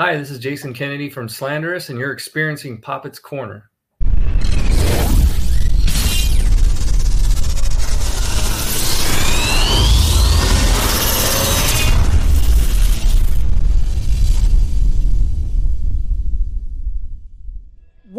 Hi, 0.00 0.16
this 0.16 0.30
is 0.30 0.38
Jason 0.38 0.72
Kennedy 0.72 1.10
from 1.10 1.28
Slanderous, 1.28 1.90
and 1.90 1.98
you're 1.98 2.10
experiencing 2.10 2.80
Poppitt's 2.80 3.18
Corner. 3.18 3.69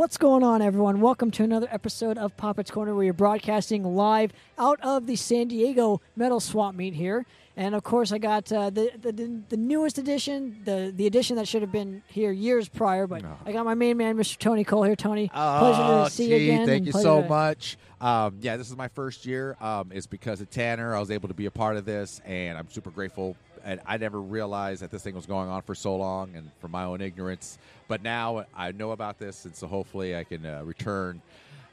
What's 0.02 0.18
going 0.18 0.42
on, 0.42 0.64
everyone? 0.64 1.00
Welcome 1.00 1.30
to 1.30 1.44
another 1.44 1.68
episode 1.70 2.18
of 2.18 2.36
Poppitt's 2.36 2.72
Corner, 2.72 2.96
where 2.96 3.04
you're 3.04 3.14
broadcasting 3.14 3.84
live 3.84 4.34
out 4.58 4.80
of 4.82 5.06
the 5.06 5.16
San 5.16 5.48
Diego 5.48 6.02
Metal 6.16 6.40
Swap 6.40 6.74
Meet 6.74 6.96
here. 6.96 7.24
And 7.56 7.76
of 7.76 7.84
course, 7.84 8.12
I 8.12 8.18
got 8.18 8.52
uh, 8.52 8.72
the, 8.72 8.90
the 9.00 9.12
the 9.50 9.58
newest 9.58 10.00
edition, 10.00 10.60
the 10.66 10.92
the 10.96 11.06
edition 11.06 11.36
that 11.36 11.48
should 11.48 11.62
have 11.62 11.72
been 11.72 12.02
here 12.08 12.32
years 12.32 12.68
prior. 12.68 13.06
But 13.06 13.24
I 13.46 13.52
got 13.52 13.64
my 13.64 13.76
main 13.76 13.96
man, 13.96 14.18
Mr. 14.18 14.40
Tony 14.40 14.66
Koehl 14.66 14.88
here. 14.88 14.96
Tony, 14.96 15.28
pleasure 15.30 15.82
Oh, 15.84 16.06
to 16.06 16.10
see 16.10 16.30
gee, 16.30 16.46
you 16.48 16.52
again. 16.54 16.66
Thank 16.66 16.88
you 16.88 16.94
so 16.94 17.22
to- 17.22 17.30
much. 17.30 17.78
Um, 18.02 18.40
yeah, 18.42 18.58
this 18.58 18.72
is 18.72 18.76
my 18.76 18.88
first 18.88 19.28
year. 19.28 19.56
Um, 19.62 19.92
it's 19.94 20.08
because 20.08 20.42
of 20.42 20.50
Tanner. 20.50 20.96
I 20.96 21.00
was 21.00 21.12
able 21.12 21.28
to 21.28 21.36
be 21.36 21.46
a 21.46 21.52
part 21.52 21.78
of 21.78 21.86
this, 21.86 22.22
and 22.26 22.58
I'm 22.58 22.72
super 22.72 22.90
grateful. 22.90 23.38
And 23.64 23.80
I 23.86 23.98
never 23.98 24.20
realized 24.22 24.82
that 24.82 24.92
this 24.92 25.04
thing 25.04 25.16
was 25.16 25.26
going 25.26 25.50
on 25.50 25.62
for 25.62 25.76
so 25.76 25.96
long, 25.96 26.36
and 26.36 26.50
from 26.60 26.72
my 26.72 26.84
own 26.84 27.02
ignorance. 27.02 27.58
But 27.88 28.02
now 28.04 28.46
I 28.56 28.72
know 28.72 28.92
about 28.92 29.20
this, 29.20 29.46
and 29.46 29.56
so 29.56 29.68
hopefully 29.68 30.16
I 30.16 30.24
can 30.24 30.46
uh, 30.46 30.64
return, 30.64 31.22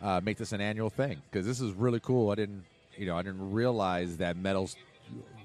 uh, 0.02 0.20
make 0.23 0.37
this 0.37 0.52
an 0.52 0.61
annual 0.61 0.91
thing 0.91 1.20
because 1.30 1.47
this 1.47 1.61
is 1.61 1.73
really 1.73 2.01
cool. 2.01 2.30
I 2.30 2.34
didn't, 2.34 2.64
you 2.97 3.06
know, 3.06 3.16
I 3.16 3.23
didn't 3.23 3.52
realize 3.52 4.16
that 4.19 4.37
metal's, 4.37 4.77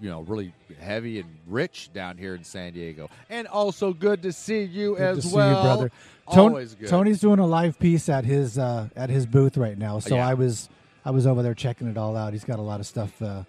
you 0.01 0.09
know, 0.09 0.21
really 0.21 0.53
heavy 0.81 1.19
and 1.19 1.29
rich 1.47 1.89
down 1.93 2.17
here 2.17 2.35
in 2.35 2.43
San 2.43 2.73
Diego, 2.73 3.09
and 3.29 3.47
also 3.47 3.93
good 3.93 4.21
to 4.23 4.31
see 4.33 4.63
you 4.63 4.95
Good 4.95 5.01
as 5.01 5.17
to 5.23 5.29
see 5.29 5.35
well. 5.35 5.49
you, 5.57 5.63
brother. 5.63 5.91
Always 6.27 6.73
good. 6.75 6.89
Tony's 6.89 7.19
doing 7.19 7.39
a 7.39 7.45
live 7.45 7.77
piece 7.79 8.09
at 8.09 8.25
his 8.25 8.57
uh, 8.57 8.89
at 8.95 9.09
his 9.09 9.25
booth 9.25 9.57
right 9.57 9.77
now, 9.77 9.99
so 9.99 10.15
Yeah. 10.15 10.27
I 10.27 10.33
was 10.33 10.69
I 11.05 11.11
was 11.11 11.27
over 11.27 11.43
there 11.43 11.53
checking 11.53 11.87
it 11.87 11.97
all 11.97 12.15
out. 12.17 12.33
He's 12.33 12.45
got 12.45 12.59
a 12.59 12.61
lot 12.61 12.79
of 12.79 12.85
stuff, 12.85 13.21
uh, 13.21 13.43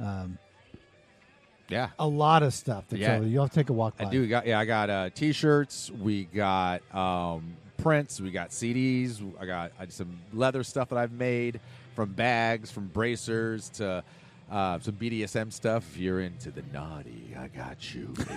um, 0.00 0.38
yeah, 1.68 1.90
a 1.98 2.06
lot 2.06 2.42
of 2.42 2.54
stuff. 2.54 2.86
To 2.88 2.98
Yeah. 2.98 3.18
show. 3.18 3.24
You'll 3.24 3.44
have 3.44 3.50
to 3.52 3.60
take 3.60 3.70
a 3.70 3.72
walk. 3.72 3.94
I 3.98 4.04
do. 4.06 4.20
We 4.22 4.28
got 4.28 4.46
yeah. 4.46 4.58
I 4.58 4.64
got 4.64 4.90
uh, 4.90 5.10
t-shirts. 5.10 5.90
We 5.90 6.24
got 6.24 6.82
um, 6.94 7.56
prints. 7.78 8.20
We 8.20 8.30
got 8.30 8.50
CDs. 8.50 9.20
I 9.40 9.46
got 9.46 9.72
uh, 9.80 9.86
some 9.88 10.18
leather 10.32 10.62
stuff 10.64 10.88
that 10.90 10.98
I've 10.98 11.12
made 11.12 11.60
from 11.94 12.12
bags, 12.12 12.70
from 12.70 12.86
bracers 12.88 13.68
to 13.70 14.04
uh, 14.50 14.78
some 14.80 14.94
BDSM 14.94 15.52
stuff. 15.52 15.84
If 15.92 15.98
you're 15.98 16.20
into 16.20 16.50
the 16.50 16.62
naughty, 16.72 17.34
I 17.38 17.48
got 17.48 17.94
you. 17.94 18.06
baby. 18.16 18.30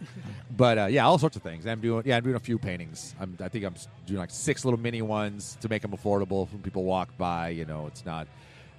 but 0.56 0.78
uh, 0.78 0.86
yeah, 0.86 1.06
all 1.06 1.18
sorts 1.18 1.36
of 1.36 1.42
things. 1.42 1.66
I'm 1.66 1.80
doing. 1.80 2.02
Yeah, 2.04 2.16
I'm 2.16 2.24
doing 2.24 2.36
a 2.36 2.40
few 2.40 2.58
paintings. 2.58 3.14
I'm, 3.20 3.36
I 3.40 3.48
think 3.48 3.64
I'm 3.64 3.74
doing 4.06 4.18
like 4.18 4.30
six 4.30 4.64
little 4.64 4.80
mini 4.80 5.02
ones 5.02 5.56
to 5.60 5.68
make 5.68 5.82
them 5.82 5.92
affordable 5.92 6.50
when 6.50 6.62
people 6.62 6.84
walk 6.84 7.16
by. 7.16 7.50
You 7.50 7.64
know, 7.64 7.86
it's 7.86 8.04
not 8.04 8.26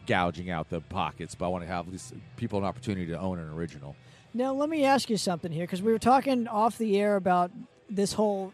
gouging 0.05 0.49
out 0.49 0.69
the 0.69 0.81
pockets, 0.81 1.35
but 1.35 1.45
I 1.45 1.47
want 1.49 1.63
to 1.63 1.67
have 1.67 1.87
at 1.87 1.91
least 1.91 2.13
people 2.37 2.59
an 2.59 2.65
opportunity 2.65 3.07
to 3.07 3.19
own 3.19 3.39
an 3.39 3.49
original. 3.49 3.95
Now, 4.33 4.53
let 4.53 4.69
me 4.69 4.83
ask 4.83 5.09
you 5.09 5.17
something 5.17 5.51
here, 5.51 5.63
because 5.63 5.81
we 5.81 5.91
were 5.91 5.99
talking 5.99 6.47
off 6.47 6.77
the 6.77 6.99
air 6.99 7.15
about 7.15 7.51
this 7.89 8.13
whole 8.13 8.53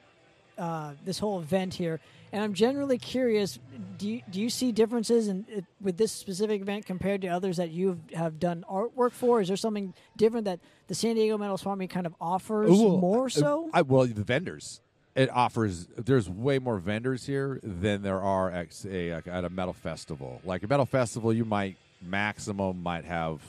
uh, 0.58 0.92
this 1.06 1.20
whole 1.20 1.40
event 1.40 1.74
here, 1.74 2.02
and 2.34 2.44
I'm 2.44 2.54
generally 2.54 2.98
curious. 2.98 3.60
Do 3.98 4.10
you, 4.10 4.22
do 4.30 4.42
you 4.42 4.50
see 4.50 4.74
differences 4.74 5.30
in 5.30 5.46
it, 5.48 5.64
with 5.80 5.96
this 5.96 6.12
specific 6.12 6.62
event 6.62 6.86
compared 6.86 7.22
to 7.22 7.28
others 7.28 7.58
that 7.58 7.70
you 7.72 8.00
have 8.14 8.40
done 8.40 8.66
artwork 8.70 9.14
for? 9.14 9.40
Is 9.40 9.48
there 9.48 9.58
something 9.58 9.94
different 10.18 10.46
that 10.46 10.60
the 10.88 10.96
San 10.96 11.16
Diego 11.16 11.38
Metal 11.38 11.58
Swap 11.58 11.78
Meet 11.78 11.90
kind 11.90 12.06
of 12.06 12.14
offers 12.20 12.72
Ooh, 12.72 12.98
more 12.98 13.28
uh, 13.28 13.30
so? 13.30 13.70
I, 13.74 13.84
well, 13.84 14.06
the 14.06 14.24
vendors. 14.24 14.82
It 15.20 15.30
offers. 15.34 15.86
There's 15.98 16.30
way 16.30 16.60
more 16.60 16.78
vendors 16.78 17.26
here 17.26 17.60
than 17.62 18.04
there 18.04 18.22
are 18.22 18.50
at 18.50 18.86
a, 18.86 19.12
at 19.12 19.44
a 19.44 19.50
metal 19.50 19.74
festival. 19.74 20.40
Like 20.46 20.64
a 20.64 20.68
metal 20.68 20.86
festival, 20.86 21.34
you 21.34 21.44
might 21.44 21.76
maximum 22.02 22.82
might 22.82 23.04
have 23.04 23.42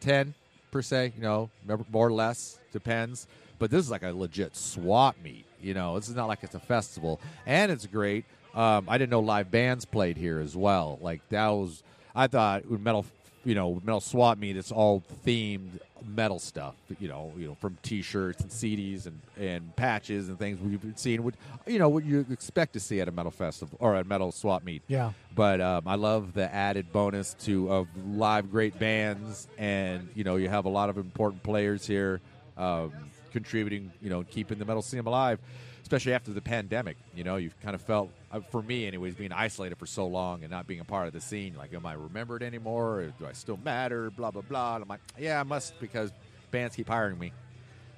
ten 0.00 0.34
per 0.72 0.82
se. 0.82 1.12
You 1.14 1.22
know, 1.22 1.50
more 1.92 2.08
or 2.08 2.12
less 2.12 2.58
depends. 2.72 3.28
But 3.60 3.70
this 3.70 3.84
is 3.84 3.92
like 3.92 4.02
a 4.02 4.12
legit 4.12 4.56
swap 4.56 5.14
meet. 5.22 5.44
You 5.62 5.72
know, 5.72 5.94
this 6.00 6.08
is 6.08 6.16
not 6.16 6.26
like 6.26 6.42
it's 6.42 6.56
a 6.56 6.60
festival, 6.60 7.20
and 7.46 7.70
it's 7.70 7.86
great. 7.86 8.24
Um, 8.56 8.86
I 8.88 8.98
didn't 8.98 9.10
know 9.10 9.20
live 9.20 9.52
bands 9.52 9.84
played 9.84 10.16
here 10.16 10.40
as 10.40 10.56
well. 10.56 10.98
Like 11.00 11.20
that 11.28 11.46
was. 11.46 11.84
I 12.12 12.26
thought 12.26 12.68
metal, 12.68 13.06
you 13.44 13.54
know, 13.54 13.80
metal 13.84 14.00
swap 14.00 14.38
meet, 14.38 14.56
it's 14.56 14.72
all 14.72 15.04
themed 15.24 15.78
metal 16.06 16.38
stuff. 16.38 16.74
You 16.98 17.08
know, 17.08 17.32
you 17.36 17.48
know, 17.48 17.54
from 17.54 17.78
T-shirts 17.82 18.42
and 18.42 18.50
CDs 18.50 19.06
and, 19.06 19.20
and 19.38 19.74
patches 19.76 20.28
and 20.28 20.38
things 20.38 20.60
we've 20.60 20.80
been 20.80 20.96
seeing. 20.96 21.22
What 21.22 21.34
you 21.66 21.78
know, 21.78 21.88
what 21.88 22.04
you 22.04 22.26
expect 22.30 22.74
to 22.74 22.80
see 22.80 23.00
at 23.00 23.08
a 23.08 23.12
metal 23.12 23.30
festival 23.30 23.78
or 23.80 23.96
a 23.96 24.04
metal 24.04 24.32
swap 24.32 24.64
meet. 24.64 24.82
Yeah. 24.88 25.12
But 25.34 25.60
um, 25.60 25.82
I 25.86 25.96
love 25.96 26.34
the 26.34 26.52
added 26.52 26.92
bonus 26.92 27.34
to 27.44 27.72
of 27.72 27.88
live 28.06 28.50
great 28.50 28.78
bands, 28.78 29.48
and 29.58 30.08
you 30.14 30.24
know, 30.24 30.36
you 30.36 30.48
have 30.48 30.64
a 30.64 30.70
lot 30.70 30.90
of 30.90 30.98
important 30.98 31.42
players 31.42 31.86
here 31.86 32.20
um, 32.56 32.92
contributing. 33.32 33.92
You 34.00 34.10
know, 34.10 34.22
keeping 34.24 34.58
the 34.58 34.64
metal 34.64 34.82
scene 34.82 35.00
alive. 35.00 35.40
Especially 35.84 36.14
after 36.14 36.32
the 36.32 36.40
pandemic, 36.40 36.96
you 37.14 37.24
know, 37.24 37.36
you've 37.36 37.60
kind 37.60 37.74
of 37.74 37.80
felt, 37.82 38.10
uh, 38.32 38.40
for 38.50 38.62
me, 38.62 38.86
anyways, 38.86 39.14
being 39.14 39.32
isolated 39.32 39.76
for 39.76 39.84
so 39.84 40.06
long 40.06 40.40
and 40.42 40.50
not 40.50 40.66
being 40.66 40.80
a 40.80 40.84
part 40.84 41.06
of 41.06 41.12
the 41.12 41.20
scene. 41.20 41.54
Like, 41.58 41.74
am 41.74 41.84
I 41.84 41.92
remembered 41.92 42.42
anymore? 42.42 43.00
Or 43.00 43.04
do 43.18 43.26
I 43.26 43.32
still 43.32 43.58
matter? 43.62 44.10
Blah 44.10 44.30
blah 44.30 44.40
blah. 44.42 44.76
And 44.76 44.82
I'm 44.82 44.88
like, 44.88 45.00
yeah, 45.18 45.38
I 45.38 45.42
must 45.42 45.78
because 45.80 46.10
bands 46.50 46.74
keep 46.74 46.88
hiring 46.88 47.18
me, 47.18 47.32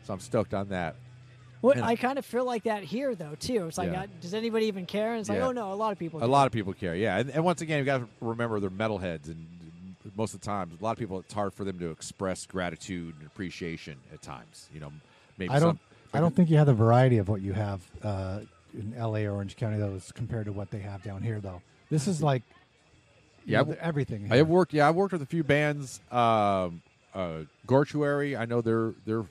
so 0.04 0.12
I'm 0.12 0.18
stoked 0.20 0.52
on 0.52 0.70
that. 0.70 0.96
Well, 1.62 1.82
I 1.82 1.94
kind 1.96 2.18
of 2.18 2.26
feel 2.26 2.44
like 2.44 2.64
that 2.64 2.82
here, 2.82 3.14
though, 3.14 3.34
too. 3.38 3.66
It's 3.66 3.78
like, 3.78 3.90
Yeah. 3.92 4.02
uh, 4.02 4.06
does 4.20 4.34
anybody 4.34 4.66
even 4.66 4.84
care? 4.84 5.12
And 5.12 5.20
it's 5.20 5.28
like, 5.28 5.38
Yeah. 5.38 5.46
oh 5.48 5.52
no, 5.52 5.72
a 5.72 5.74
lot 5.74 5.92
of 5.92 5.98
people. 5.98 6.20
A 6.20 6.26
do. 6.26 6.28
lot 6.30 6.46
of 6.46 6.52
people 6.52 6.72
care, 6.74 6.94
yeah. 6.94 7.18
And, 7.18 7.30
and 7.30 7.44
once 7.44 7.60
again, 7.62 7.78
you 7.78 7.84
got 7.84 7.98
to 7.98 8.08
remember 8.20 8.58
they're 8.60 8.68
metalheads, 8.68 9.28
and 9.28 9.46
most 10.16 10.34
of 10.34 10.40
the 10.40 10.46
time, 10.46 10.70
a 10.78 10.84
lot 10.84 10.90
of 10.92 10.98
people, 10.98 11.20
it's 11.20 11.32
hard 11.32 11.54
for 11.54 11.62
them 11.64 11.78
to 11.78 11.90
express 11.90 12.46
gratitude 12.46 13.14
and 13.18 13.26
appreciation 13.26 13.96
at 14.12 14.22
times. 14.22 14.68
You 14.74 14.80
know, 14.80 14.92
maybe 15.38 15.52
I 15.52 15.60
don't. 15.60 15.78
Some. 16.16 16.24
I 16.24 16.26
don't 16.26 16.34
think 16.34 16.50
you 16.50 16.56
have 16.56 16.66
the 16.66 16.74
variety 16.74 17.18
of 17.18 17.28
what 17.28 17.40
you 17.42 17.52
have 17.52 17.80
uh, 18.02 18.40
in 18.74 18.94
L.A. 18.96 19.26
or 19.26 19.32
Orange 19.32 19.56
County, 19.56 19.78
though, 19.78 19.94
as 19.94 20.12
compared 20.12 20.46
to 20.46 20.52
what 20.52 20.70
they 20.70 20.80
have 20.80 21.02
down 21.02 21.22
here. 21.22 21.40
Though 21.40 21.62
this 21.90 22.06
is 22.08 22.22
like, 22.22 22.42
you 23.44 23.52
Yeah, 23.52 23.58
know, 23.58 23.64
the- 23.72 23.84
everything. 23.84 24.28
I 24.30 24.36
have 24.36 24.48
worked. 24.48 24.72
Yeah, 24.72 24.88
I've 24.88 24.94
worked 24.96 25.12
with 25.12 25.22
a 25.22 25.26
few 25.26 25.44
bands. 25.44 26.00
Um, 26.10 26.82
uh, 27.14 27.42
Gortuary, 27.66 28.38
I 28.38 28.44
know 28.44 28.60
they're 28.60 28.92
they're 29.06 29.24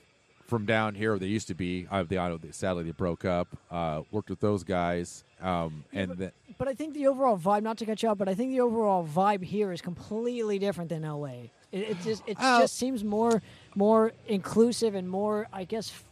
from 0.46 0.64
down 0.64 0.94
here. 0.94 1.18
They 1.18 1.26
used 1.26 1.48
to 1.48 1.54
be. 1.54 1.86
Uh, 1.90 2.02
they, 2.04 2.18
I 2.18 2.28
know 2.28 2.36
they- 2.38 2.50
sadly 2.52 2.84
they 2.84 2.92
broke 2.92 3.24
up. 3.24 3.48
Uh, 3.70 4.02
worked 4.10 4.30
with 4.30 4.40
those 4.40 4.64
guys, 4.64 5.24
um, 5.40 5.84
and 5.92 6.08
but, 6.08 6.18
then 6.18 6.32
but 6.58 6.68
I 6.68 6.74
think 6.74 6.94
the 6.94 7.06
overall 7.08 7.36
vibe, 7.38 7.62
not 7.62 7.76
to 7.78 7.86
cut 7.86 8.02
you 8.02 8.08
off, 8.08 8.18
but 8.18 8.28
I 8.28 8.34
think 8.34 8.50
the 8.52 8.60
overall 8.60 9.06
vibe 9.06 9.42
here 9.44 9.72
is 9.72 9.80
completely 9.80 10.58
different 10.58 10.88
than 10.90 11.02
LA. 11.02 11.48
It, 11.72 11.90
it 11.90 11.96
just 12.02 12.22
it 12.26 12.36
Oh. 12.40 12.60
just 12.60 12.76
seems 12.76 13.04
more 13.04 13.42
more 13.74 14.12
inclusive 14.26 14.94
and 14.94 15.08
more. 15.08 15.46
I 15.52 15.64
guess 15.64 15.90
f- 15.90 16.04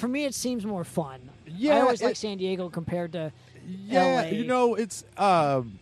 for 0.00 0.08
me, 0.08 0.24
it 0.24 0.34
seems 0.34 0.64
more 0.66 0.84
fun. 0.84 1.20
I 1.46 1.50
Yeah, 1.52 1.80
always 1.82 2.02
like 2.02 2.16
San 2.16 2.38
Diego 2.38 2.68
compared 2.68 3.12
to 3.12 3.32
Yeah, 3.88 4.04
LA. 4.04 4.22
you 4.30 4.44
know, 4.44 4.74
it's 4.74 5.04
um, 5.16 5.78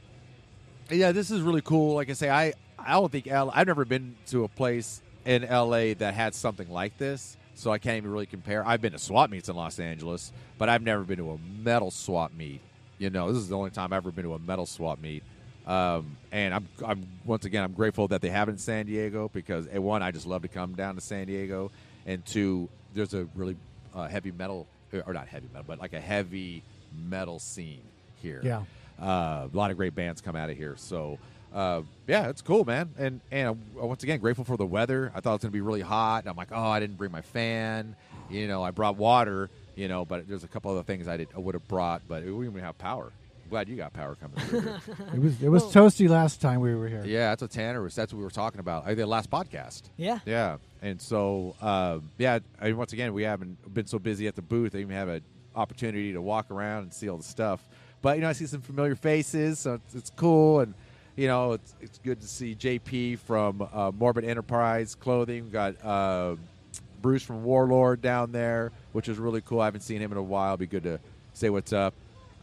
yeah, 0.90 1.12
this 1.12 1.30
is 1.30 1.40
really 1.40 1.62
cool. 1.62 1.94
Like 1.94 2.10
I 2.10 2.14
say, 2.14 2.28
I 2.28 2.52
I 2.78 2.92
don't 2.92 3.10
think 3.10 3.26
L. 3.28 3.50
I've 3.54 3.66
never 3.66 3.84
been 3.84 4.16
to 4.28 4.44
a 4.44 4.48
place 4.48 5.02
in 5.24 5.44
L.A. 5.44 5.94
that 5.94 6.14
had 6.14 6.34
something 6.34 6.70
like 6.70 6.96
this, 6.98 7.36
so 7.54 7.70
I 7.70 7.78
can't 7.78 7.96
even 7.98 8.10
really 8.10 8.26
compare. 8.26 8.66
I've 8.66 8.80
been 8.80 8.92
to 8.92 8.98
swap 8.98 9.30
meets 9.30 9.48
in 9.48 9.56
Los 9.56 9.78
Angeles, 9.78 10.32
but 10.58 10.68
I've 10.68 10.82
never 10.82 11.02
been 11.04 11.18
to 11.18 11.32
a 11.32 11.38
metal 11.62 11.90
swap 11.90 12.32
meet. 12.34 12.60
You 12.98 13.10
know, 13.10 13.28
this 13.32 13.36
is 13.40 13.48
the 13.48 13.56
only 13.56 13.70
time 13.70 13.92
I've 13.92 13.98
ever 13.98 14.10
been 14.10 14.24
to 14.24 14.34
a 14.34 14.38
metal 14.38 14.66
swap 14.66 15.00
meet. 15.00 15.22
Um, 15.66 16.16
and 16.32 16.54
I'm, 16.54 16.66
I'm 16.84 17.06
once 17.26 17.44
again, 17.44 17.62
I'm 17.62 17.72
grateful 17.72 18.08
that 18.08 18.22
they 18.22 18.30
have 18.30 18.48
it 18.48 18.52
in 18.52 18.58
San 18.58 18.86
Diego 18.86 19.30
because 19.32 19.68
eh, 19.70 19.76
one, 19.78 20.02
I 20.02 20.10
just 20.10 20.26
love 20.26 20.42
to 20.42 20.48
come 20.48 20.74
down 20.74 20.94
to 20.94 21.00
San 21.02 21.26
Diego, 21.26 21.70
and 22.06 22.24
two, 22.24 22.68
there's 22.94 23.12
a 23.12 23.28
really 23.34 23.56
uh, 23.94 24.08
heavy 24.08 24.32
metal, 24.32 24.66
or 25.06 25.12
not 25.12 25.28
heavy 25.28 25.48
metal, 25.52 25.64
but 25.66 25.78
like 25.78 25.92
a 25.92 26.00
heavy 26.00 26.62
metal 27.08 27.38
scene 27.38 27.82
here. 28.22 28.40
Yeah. 28.42 28.62
Uh, 29.00 29.48
a 29.52 29.56
lot 29.56 29.70
of 29.70 29.76
great 29.76 29.94
bands 29.94 30.20
come 30.20 30.34
out 30.34 30.50
of 30.50 30.56
here. 30.56 30.74
So, 30.76 31.18
uh, 31.54 31.82
yeah, 32.06 32.28
it's 32.28 32.42
cool, 32.42 32.64
man. 32.64 32.90
And 32.98 33.20
and 33.30 33.48
uh, 33.80 33.86
once 33.86 34.02
again, 34.02 34.18
grateful 34.18 34.44
for 34.44 34.56
the 34.56 34.66
weather. 34.66 35.12
I 35.14 35.20
thought 35.20 35.30
it 35.30 35.34
was 35.34 35.42
gonna 35.42 35.52
be 35.52 35.60
really 35.60 35.80
hot, 35.80 36.26
I'm 36.26 36.36
like, 36.36 36.48
oh, 36.52 36.68
I 36.68 36.80
didn't 36.80 36.96
bring 36.96 37.12
my 37.12 37.22
fan. 37.22 37.94
You 38.28 38.48
know, 38.48 38.62
I 38.62 38.70
brought 38.70 38.96
water. 38.96 39.50
You 39.76 39.86
know, 39.86 40.04
but 40.04 40.26
there's 40.28 40.42
a 40.42 40.48
couple 40.48 40.72
other 40.72 40.82
things 40.82 41.06
I 41.06 41.16
did 41.16 41.28
I 41.36 41.38
would 41.38 41.54
have 41.54 41.68
brought, 41.68 42.02
but 42.08 42.24
we 42.24 42.30
didn't 42.30 42.46
even 42.46 42.64
have 42.64 42.76
power. 42.78 43.12
I'm 43.48 43.50
glad 43.50 43.68
you 43.70 43.76
got 43.76 43.94
power 43.94 44.14
coming 44.14 44.36
through. 44.40 44.74
It 45.14 45.20
was 45.22 45.42
it 45.42 45.48
was 45.48 45.64
toasty 45.64 46.06
last 46.06 46.42
time 46.42 46.60
we 46.60 46.74
were 46.74 46.86
here. 46.86 47.02
yeah, 47.06 47.30
that's 47.30 47.40
what 47.40 47.50
Tanner 47.50 47.80
was. 47.80 47.94
That's 47.94 48.12
what 48.12 48.18
we 48.18 48.24
were 48.24 48.30
talking 48.30 48.60
about. 48.60 48.82
I 48.82 48.88
think 48.88 48.98
the 48.98 49.06
last 49.06 49.30
podcast. 49.30 49.84
yeah. 49.96 50.18
Yeah, 50.26 50.58
and 50.82 51.00
so 51.00 51.56
uh, 51.62 52.00
yeah, 52.18 52.40
I 52.60 52.66
mean, 52.66 52.76
once 52.76 52.92
again 52.92 53.14
we 53.14 53.22
haven't 53.22 53.72
been 53.72 53.86
so 53.86 53.98
busy 53.98 54.26
at 54.26 54.36
the 54.36 54.42
booth. 54.42 54.74
I 54.74 54.78
even 54.80 54.94
have 54.94 55.08
an 55.08 55.22
opportunity 55.56 56.12
to 56.12 56.20
walk 56.20 56.50
around 56.50 56.82
and 56.82 56.92
see 56.92 57.08
all 57.08 57.16
the 57.16 57.22
stuff. 57.22 57.66
But 58.02 58.16
you 58.16 58.22
know, 58.22 58.28
I 58.28 58.32
see 58.32 58.44
some 58.46 58.60
familiar 58.60 58.94
faces, 58.94 59.60
so 59.60 59.74
it's, 59.74 59.94
it's 59.94 60.10
cool, 60.14 60.60
and 60.60 60.74
you 61.16 61.26
know, 61.26 61.52
it's 61.52 61.74
it's 61.80 61.98
good 62.00 62.20
to 62.20 62.28
see 62.28 62.54
JP 62.54 63.20
from 63.20 63.66
uh, 63.72 63.92
Morbid 63.98 64.26
Enterprise 64.26 64.94
Clothing. 64.94 65.44
We 65.46 65.50
got 65.50 65.82
uh, 65.82 66.36
Bruce 67.00 67.22
from 67.22 67.44
Warlord 67.44 68.02
down 68.02 68.30
there, 68.30 68.72
which 68.92 69.08
is 69.08 69.16
really 69.16 69.40
cool. 69.40 69.62
I 69.62 69.64
haven't 69.64 69.80
seen 69.80 70.02
him 70.02 70.12
in 70.12 70.18
a 70.18 70.22
while. 70.22 70.50
It'd 70.50 70.60
be 70.60 70.66
good 70.66 70.82
to 70.82 71.00
say 71.32 71.48
what's 71.48 71.72
up. 71.72 71.94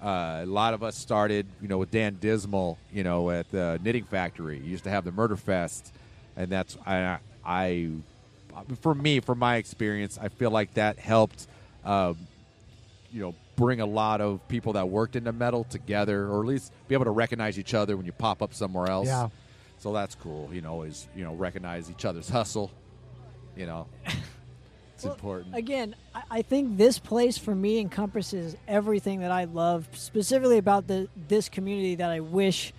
Uh, 0.05 0.41
a 0.43 0.45
lot 0.45 0.75
of 0.75 0.83
us 0.83 0.95
started, 0.95 1.47
you 1.59 1.67
know, 1.67 1.79
with 1.79 1.89
Dan 1.89 2.17
Dismal, 2.21 2.77
you 2.93 3.03
know, 3.03 3.31
at 3.31 3.49
the 3.49 3.79
Knitting 3.83 4.03
Factory. 4.03 4.59
He 4.59 4.69
used 4.69 4.83
to 4.83 4.91
have 4.91 5.03
the 5.03 5.11
Murder 5.11 5.35
Fest, 5.35 5.91
and 6.37 6.47
that's 6.47 6.77
I, 6.85 7.17
I, 7.43 7.89
for 8.81 8.93
me, 8.93 9.19
from 9.19 9.39
my 9.39 9.55
experience, 9.55 10.19
I 10.21 10.29
feel 10.29 10.51
like 10.51 10.75
that 10.75 10.99
helped, 10.99 11.47
um, 11.83 12.17
you 13.11 13.19
know, 13.19 13.33
bring 13.55 13.81
a 13.81 13.85
lot 13.87 14.21
of 14.21 14.47
people 14.47 14.73
that 14.73 14.89
worked 14.89 15.15
in 15.15 15.23
the 15.23 15.33
metal 15.33 15.63
together, 15.63 16.27
or 16.27 16.41
at 16.41 16.45
least 16.45 16.71
be 16.87 16.93
able 16.93 17.05
to 17.05 17.11
recognize 17.11 17.57
each 17.57 17.73
other 17.73 17.97
when 17.97 18.05
you 18.05 18.11
pop 18.11 18.43
up 18.43 18.53
somewhere 18.53 18.91
else. 18.91 19.07
Yeah. 19.07 19.29
So 19.79 19.91
that's 19.91 20.13
cool. 20.13 20.51
You 20.53 20.61
know, 20.61 20.83
is 20.83 21.07
you 21.15 21.23
know 21.23 21.33
recognize 21.33 21.89
each 21.89 22.05
other's 22.05 22.29
hustle. 22.29 22.69
You 23.57 23.65
know, 23.65 23.87
it's 24.95 25.03
Well, 25.03 25.13
important. 25.13 25.56
Again, 25.56 25.95
I, 26.13 26.24
I 26.31 26.42
think 26.42 26.77
this 26.77 27.00
place 27.00 27.38
for 27.38 27.53
me 27.53 27.80
encompasses 27.80 28.56
everything 28.68 29.19
that 29.19 29.31
I 29.31 29.44
love, 29.44 29.88
specifically 29.94 30.57
about 30.57 30.88
the 30.88 31.09
this 31.27 31.50
community 31.50 31.95
that 31.95 32.09
I 32.09 32.21
wish 32.21 32.74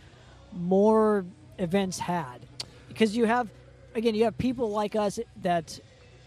more 0.52 1.24
events 1.58 1.98
had. 1.98 2.40
Because 2.88 3.16
you 3.16 3.26
have, 3.26 3.48
again, 3.94 4.14
you 4.14 4.24
have 4.24 4.38
people 4.38 4.70
like 4.70 4.96
us 4.96 5.20
that 5.42 5.78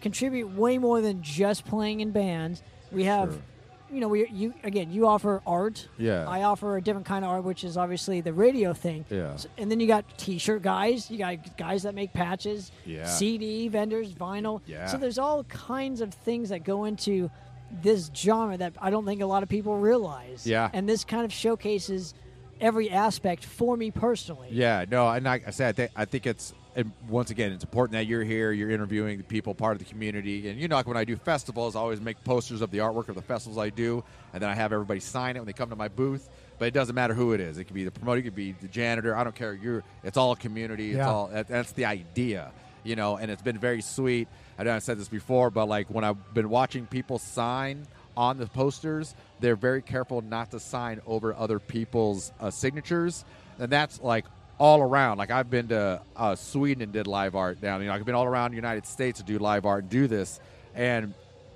contribute 0.01 0.49
way 0.53 0.77
more 0.77 1.01
than 1.01 1.21
just 1.23 1.65
playing 1.65 1.99
in 2.01 2.11
bands. 2.11 2.61
We 2.91 3.05
have, 3.05 3.31
Sure. 3.33 3.41
You 3.91 3.99
know, 3.99 4.07
we 4.07 4.27
you 4.29 4.53
again, 4.63 4.91
you 4.91 5.07
offer 5.07 5.41
art. 5.47 5.87
Yeah. 5.97 6.27
I 6.27 6.43
offer 6.43 6.77
a 6.77 6.81
different 6.81 7.05
kind 7.07 7.25
of 7.25 7.31
art, 7.31 7.43
which 7.43 7.63
is 7.63 7.77
obviously 7.77 8.21
the 8.21 8.33
radio 8.33 8.73
thing. 8.73 9.05
Yeah. 9.09 9.33
S- 9.33 9.47
and 9.57 9.69
then 9.71 9.79
you 9.79 9.87
got 9.87 10.05
T-shirt 10.17 10.61
guys. 10.61 11.09
You 11.09 11.17
got 11.17 11.57
guys 11.57 11.83
that 11.83 11.95
make 11.95 12.13
patches. 12.13 12.71
Yeah. 12.85 13.05
CD 13.05 13.67
vendors, 13.67 14.13
vinyl. 14.13 14.61
Yeah. 14.65 14.85
So 14.87 14.97
there's 14.97 15.17
all 15.17 15.43
kinds 15.45 16.01
of 16.01 16.13
things 16.13 16.49
that 16.49 16.63
go 16.63 16.85
into 16.85 17.29
this 17.83 18.09
genre 18.15 18.57
that 18.57 18.73
I 18.81 18.89
don't 18.89 19.05
think 19.05 19.21
a 19.21 19.25
lot 19.27 19.43
of 19.43 19.49
people 19.49 19.77
realize. 19.77 20.45
Yeah. 20.45 20.69
And 20.73 20.87
this 20.89 21.03
kind 21.03 21.25
of 21.25 21.31
showcases 21.33 22.13
every 22.59 22.89
aspect 22.89 23.45
for 23.45 23.77
me 23.77 23.89
personally. 23.91 24.49
Yeah, 24.51 24.85
no, 24.89 25.07
and 25.09 25.23
like 25.23 25.47
I 25.47 25.51
said, 25.51 25.69
I 25.69 25.71
think, 25.71 25.91
I 25.95 26.05
think 26.05 26.27
it's 26.27 26.53
and 26.75 26.91
once 27.07 27.31
again, 27.31 27.51
it's 27.51 27.63
important 27.63 27.93
that 27.93 28.05
you're 28.05 28.23
here, 28.23 28.51
you're 28.51 28.69
interviewing 28.69 29.17
the 29.17 29.23
people, 29.23 29.53
part 29.55 29.73
of 29.73 29.79
the 29.79 29.85
community, 29.91 30.49
and 30.49 30.59
you 30.59 30.67
know, 30.67 30.75
like 30.75 30.87
when 30.87 30.97
I 30.97 31.03
do 31.03 31.15
festivals, 31.15 31.75
I 31.75 31.79
always 31.79 31.99
make 31.99 32.23
posters 32.23 32.61
of 32.61 32.71
the 32.71 32.77
artwork 32.79 33.09
of 33.09 33.15
the 33.15 33.21
festivals 33.21 33.57
I 33.57 33.69
do, 33.69 34.03
and 34.33 34.41
then 34.41 34.49
I 34.49 34.55
have 34.55 34.71
everybody 34.71 34.99
sign 34.99 35.35
it 35.35 35.39
when 35.39 35.47
they 35.47 35.53
come 35.53 35.69
to 35.69 35.75
my 35.75 35.87
booth. 35.87 36.29
But 36.59 36.65
it 36.65 36.73
doesn't 36.73 36.93
matter 36.95 37.13
who 37.13 37.33
it 37.33 37.39
is; 37.39 37.57
it 37.57 37.63
could 37.65 37.73
be 37.73 37.85
the 37.85 37.91
promoter, 37.91 38.19
it 38.19 38.23
could 38.23 38.35
be 38.35 38.51
the 38.51 38.67
janitor. 38.67 39.15
I 39.15 39.23
don't 39.23 39.35
care. 39.35 39.53
You're, 39.53 39.83
it's 40.03 40.17
all 40.17 40.35
community. 40.35 40.91
It's 40.91 40.97
Yeah. 40.97 41.09
all 41.11 41.27
that, 41.27 41.47
that's 41.47 41.71
the 41.71 41.85
idea, 41.85 42.51
you 42.83 42.95
know, 42.95 43.17
and 43.17 43.31
it's 43.31 43.41
been 43.41 43.57
very 43.57 43.81
sweet. 43.81 44.27
I 44.57 44.63
know 44.63 44.75
I've 44.75 44.83
said 44.83 44.99
this 44.99 45.07
before, 45.09 45.49
but 45.49 45.67
like 45.67 45.87
when 45.89 46.03
I've 46.03 46.33
been 46.33 46.49
watching 46.49 46.85
people 46.85 47.17
sign 47.17 47.87
on 48.17 48.37
the 48.37 48.47
posters, 48.47 49.15
they're 49.39 49.55
very 49.55 49.81
careful 49.81 50.21
not 50.21 50.51
to 50.51 50.59
sign 50.59 51.01
over 51.07 51.33
other 51.33 51.59
people's 51.59 52.33
uh, 52.41 52.51
signatures, 52.51 53.23
and 53.57 53.71
that's 53.71 54.01
like 54.01 54.25
all 54.59 54.81
around. 54.81 55.17
Like 55.17 55.31
I've 55.31 55.49
been 55.49 55.69
to 55.69 56.01
uh, 56.15 56.35
Sweden 56.35 56.83
and 56.83 56.93
did 56.93 57.07
live 57.07 57.35
art 57.35 57.59
down. 57.59 57.81
You 57.81 57.87
know, 57.87 57.93
I've 57.93 58.05
been 58.05 58.15
all 58.15 58.25
around 58.25 58.51
the 58.51 58.57
United 58.57 58.85
States 58.85 59.19
to 59.19 59.25
do 59.25 59.39
live 59.39 59.65
art 59.65 59.83
and 59.83 59.89
do 59.89 60.07
this, 60.07 60.39
and 60.75 61.13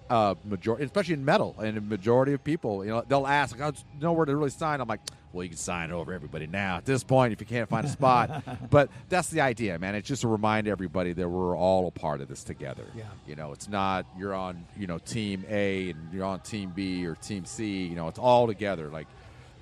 uh, 0.10 0.36
majority, 0.46 0.86
especially 0.86 1.14
in 1.16 1.26
metal, 1.26 1.56
and 1.60 1.78
a 1.78 1.82
majority 1.82 2.34
of 2.34 2.44
people, 2.44 2.84
you 2.86 2.92
know, 2.92 3.04
they'll 3.08 3.28
ask, 3.28 3.58
like, 3.58 3.68
"Oh, 3.68 3.72
there's 3.72 3.86
nowhere 4.02 4.26
to 4.26 4.36
really 4.36 4.50
sign." 4.50 4.80
I'm 4.82 4.88
like, 4.88 5.00
"Well, 5.32 5.44
you 5.44 5.50
can 5.50 5.58
sign 5.58 5.92
over 5.92 6.14
everybody 6.14 6.46
now 6.46 6.78
at 6.78 6.86
this 6.86 7.04
point 7.04 7.34
if 7.34 7.42
you 7.42 7.48
can't 7.48 7.70
find 7.70 7.86
a 7.86 7.90
spot." 7.90 8.44
but 8.70 8.90
that's 9.10 9.30
the 9.30 9.42
idea, 9.42 9.80
man. 9.80 9.96
It's 9.96 10.08
just 10.08 10.22
to 10.22 10.28
remind 10.28 10.68
everybody 10.68 11.14
that 11.14 11.28
we're 11.28 11.58
all 11.58 11.88
a 11.88 11.92
part 11.92 12.22
of 12.22 12.28
this 12.28 12.44
together. 12.44 12.86
Yeah. 12.96 13.06
You 13.28 13.36
know, 13.36 13.54
it's 13.54 13.68
not 13.68 14.06
you're 14.18 14.34
on, 14.34 14.66
you 14.78 14.88
know, 14.88 14.98
team 15.00 15.46
A 15.50 15.92
and 15.92 16.14
you're 16.14 16.26
on 16.26 16.42
team 16.42 16.72
B 16.76 17.06
or 17.06 17.16
team 17.16 17.46
C. 17.46 17.86
You 17.86 17.96
know, 17.96 18.08
it's 18.08 18.20
all 18.20 18.46
together. 18.46 18.90
Like, 18.90 19.08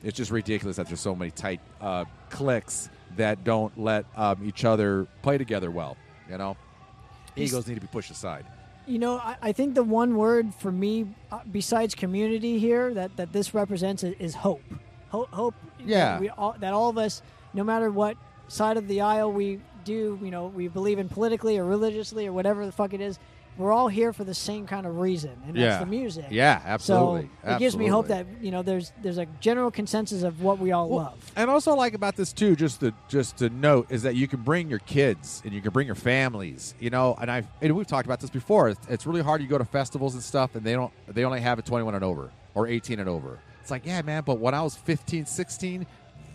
it's 0.03 0.17
just 0.17 0.31
ridiculous 0.31 0.77
that 0.77 0.88
there's 0.88 0.99
so 0.99 1.15
many 1.15 1.31
tight 1.31 1.61
uh, 1.79 2.05
cliques 2.29 2.89
that 3.17 3.43
don't 3.43 3.77
let 3.79 4.05
um, 4.15 4.41
each 4.45 4.65
other 4.65 5.07
play 5.21 5.37
together 5.37 5.71
well. 5.71 5.97
You 6.29 6.37
know, 6.37 6.57
egos 7.35 7.67
need 7.67 7.75
to 7.75 7.81
be 7.81 7.87
pushed 7.87 8.11
aside. 8.11 8.45
You 8.87 8.99
know, 8.99 9.17
I, 9.17 9.35
I 9.41 9.51
think 9.51 9.75
the 9.75 9.83
one 9.83 10.15
word 10.15 10.53
for 10.55 10.71
me, 10.71 11.07
uh, 11.31 11.39
besides 11.51 11.93
community 11.95 12.57
here, 12.57 12.93
that, 12.93 13.15
that 13.17 13.31
this 13.31 13.53
represents 13.53 14.03
is, 14.03 14.15
is 14.19 14.35
hope. 14.35 14.61
Hope, 15.09 15.29
hope 15.31 15.55
that 15.79 15.87
Yeah. 15.87 16.19
we 16.19 16.29
all, 16.29 16.55
that 16.59 16.73
all 16.73 16.89
of 16.89 16.97
us, 16.97 17.21
no 17.53 17.63
matter 17.63 17.91
what 17.91 18.17
side 18.47 18.77
of 18.77 18.87
the 18.87 19.01
aisle 19.01 19.31
we 19.31 19.59
do, 19.85 20.19
you 20.21 20.31
know, 20.31 20.47
we 20.47 20.67
believe 20.67 20.99
in 20.99 21.09
politically 21.09 21.57
or 21.57 21.65
religiously 21.65 22.27
or 22.27 22.33
whatever 22.33 22.65
the 22.65 22.71
fuck 22.71 22.93
it 22.93 23.01
is, 23.01 23.19
we're 23.57 23.71
all 23.71 23.88
here 23.89 24.13
for 24.13 24.24
the 24.24 24.33
same 24.33 24.65
kind 24.65 24.86
of 24.88 24.98
reason, 25.00 25.31
and 25.45 25.56
Yeah. 25.56 25.69
that's 25.69 25.83
the 25.83 25.89
music. 25.89 26.25
Yeah, 26.30 26.62
absolutely. 26.65 27.30
So 27.44 27.51
it 27.51 27.59
gives 27.59 27.77
me 27.77 27.88
hope 27.88 28.07
that 28.07 28.25
you 28.42 28.50
know 28.51 28.62
there's 28.63 28.92
there's 29.01 29.18
a 29.18 29.25
general 29.39 29.69
consensus 29.71 30.24
of 30.24 30.42
what 30.42 30.57
we 30.59 30.71
all 30.71 30.89
Well, 30.89 31.06
love. 31.06 31.31
And 31.36 31.50
also 31.50 31.75
like 31.75 31.94
about 31.94 32.15
this 32.15 32.33
too, 32.33 32.56
just 32.56 32.80
to 32.80 32.94
just 33.09 33.38
to 33.38 33.50
note 33.50 33.88
is 33.89 34.03
that 34.03 34.15
you 34.15 34.27
can 34.27 34.42
bring 34.42 34.69
your 34.69 34.80
kids 34.80 35.42
and 35.45 35.53
you 35.53 35.62
can 35.62 35.71
bring 35.71 35.86
your 35.86 35.95
families. 35.95 36.74
You 36.80 36.89
know, 36.89 37.15
and 37.19 37.30
I 37.30 37.44
and 37.62 37.75
we've 37.75 37.86
talked 37.88 38.06
about 38.07 38.19
this 38.21 38.30
before. 38.30 38.69
It's, 38.69 38.88
it's 38.88 39.06
really 39.06 39.21
hard. 39.21 39.42
You 39.42 39.48
go 39.48 39.57
to 39.57 39.65
festivals 39.65 40.13
and 40.13 40.24
stuff, 40.24 40.56
and 40.56 40.63
they 40.63 40.74
don't 40.74 40.92
they 41.07 41.24
only 41.25 41.42
have 41.42 41.59
it 41.59 41.65
twenty 41.65 41.83
one 41.83 41.94
and 41.95 42.03
over 42.03 42.31
or 42.56 42.68
eighteen 42.68 43.00
and 43.00 43.09
over. 43.09 43.39
It's 43.62 43.69
like 43.69 43.86
yeah, 43.86 44.01
man. 44.01 44.24
But 44.25 44.39
when 44.39 44.53
I 44.56 44.62
was 44.63 44.75
15, 44.75 45.27
16, 45.27 45.86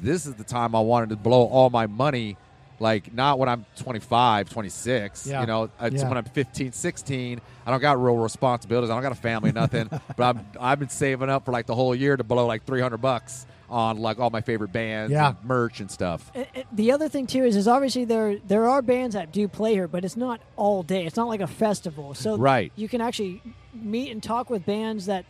this 0.01 0.27
is 0.27 0.35
the 0.35 0.45
time 0.45 0.77
I 0.77 0.81
wanted 0.81 1.09
to 1.11 1.17
blow 1.17 1.47
all 1.47 1.71
my 1.71 1.87
money. 1.87 2.37
Like 2.79 3.13
not 3.15 3.39
when 3.39 3.49
I'm 3.49 3.65
25, 3.79 4.51
26. 4.51 5.27
Yeah. 5.27 5.41
You 5.41 5.47
know, 5.47 5.71
it's 5.81 6.03
Yeah. 6.03 6.09
when 6.09 6.19
I'm 6.19 6.25
15, 6.25 6.73
16. 6.73 7.41
I 7.67 7.71
don't 7.71 7.81
got 7.81 8.01
real 8.03 8.17
responsibilities. 8.17 8.91
I 8.91 8.95
don't 8.95 9.03
got 9.03 9.13
a 9.13 9.15
family, 9.15 9.51
nothing. 9.53 9.89
but 10.17 10.23
I'm 10.37 10.47
I've 10.61 10.79
been 10.79 10.89
saving 10.91 11.31
up 11.31 11.45
for 11.47 11.53
like 11.53 11.67
the 11.67 11.75
whole 11.75 11.95
year 11.95 12.17
to 12.17 12.25
blow 12.25 12.47
like 12.47 12.65
300 12.67 12.99
bucks 12.99 13.47
on 13.69 13.99
like 13.99 14.21
all 14.21 14.31
my 14.31 14.43
favorite 14.43 14.73
bands, 14.73 15.11
Yeah. 15.11 15.29
and 15.31 15.37
merch 15.45 15.81
and 15.81 15.91
stuff. 15.91 16.31
And- 16.35 16.47
and 16.55 16.65
the 16.73 16.93
other 16.93 17.09
thing 17.09 17.27
too 17.27 17.45
is, 17.45 17.57
is 17.57 17.67
obviously 17.67 18.05
there 18.05 18.37
there 18.47 18.69
are 18.69 18.83
bands 18.83 19.15
that 19.15 19.33
do 19.33 19.49
play 19.49 19.73
here, 19.73 19.89
but 19.89 20.05
it's 20.05 20.17
not 20.17 20.41
all 20.57 20.83
day. 20.83 21.05
It's 21.07 21.17
not 21.17 21.29
like 21.29 21.41
a 21.41 21.47
festival, 21.49 22.15
so 22.15 22.37
Right. 22.37 22.71
you 22.77 22.89
can 22.89 23.01
actually 23.01 23.43
meet 23.75 24.11
and 24.13 24.23
talk 24.23 24.51
with 24.51 24.65
bands 24.67 25.07
that 25.07 25.25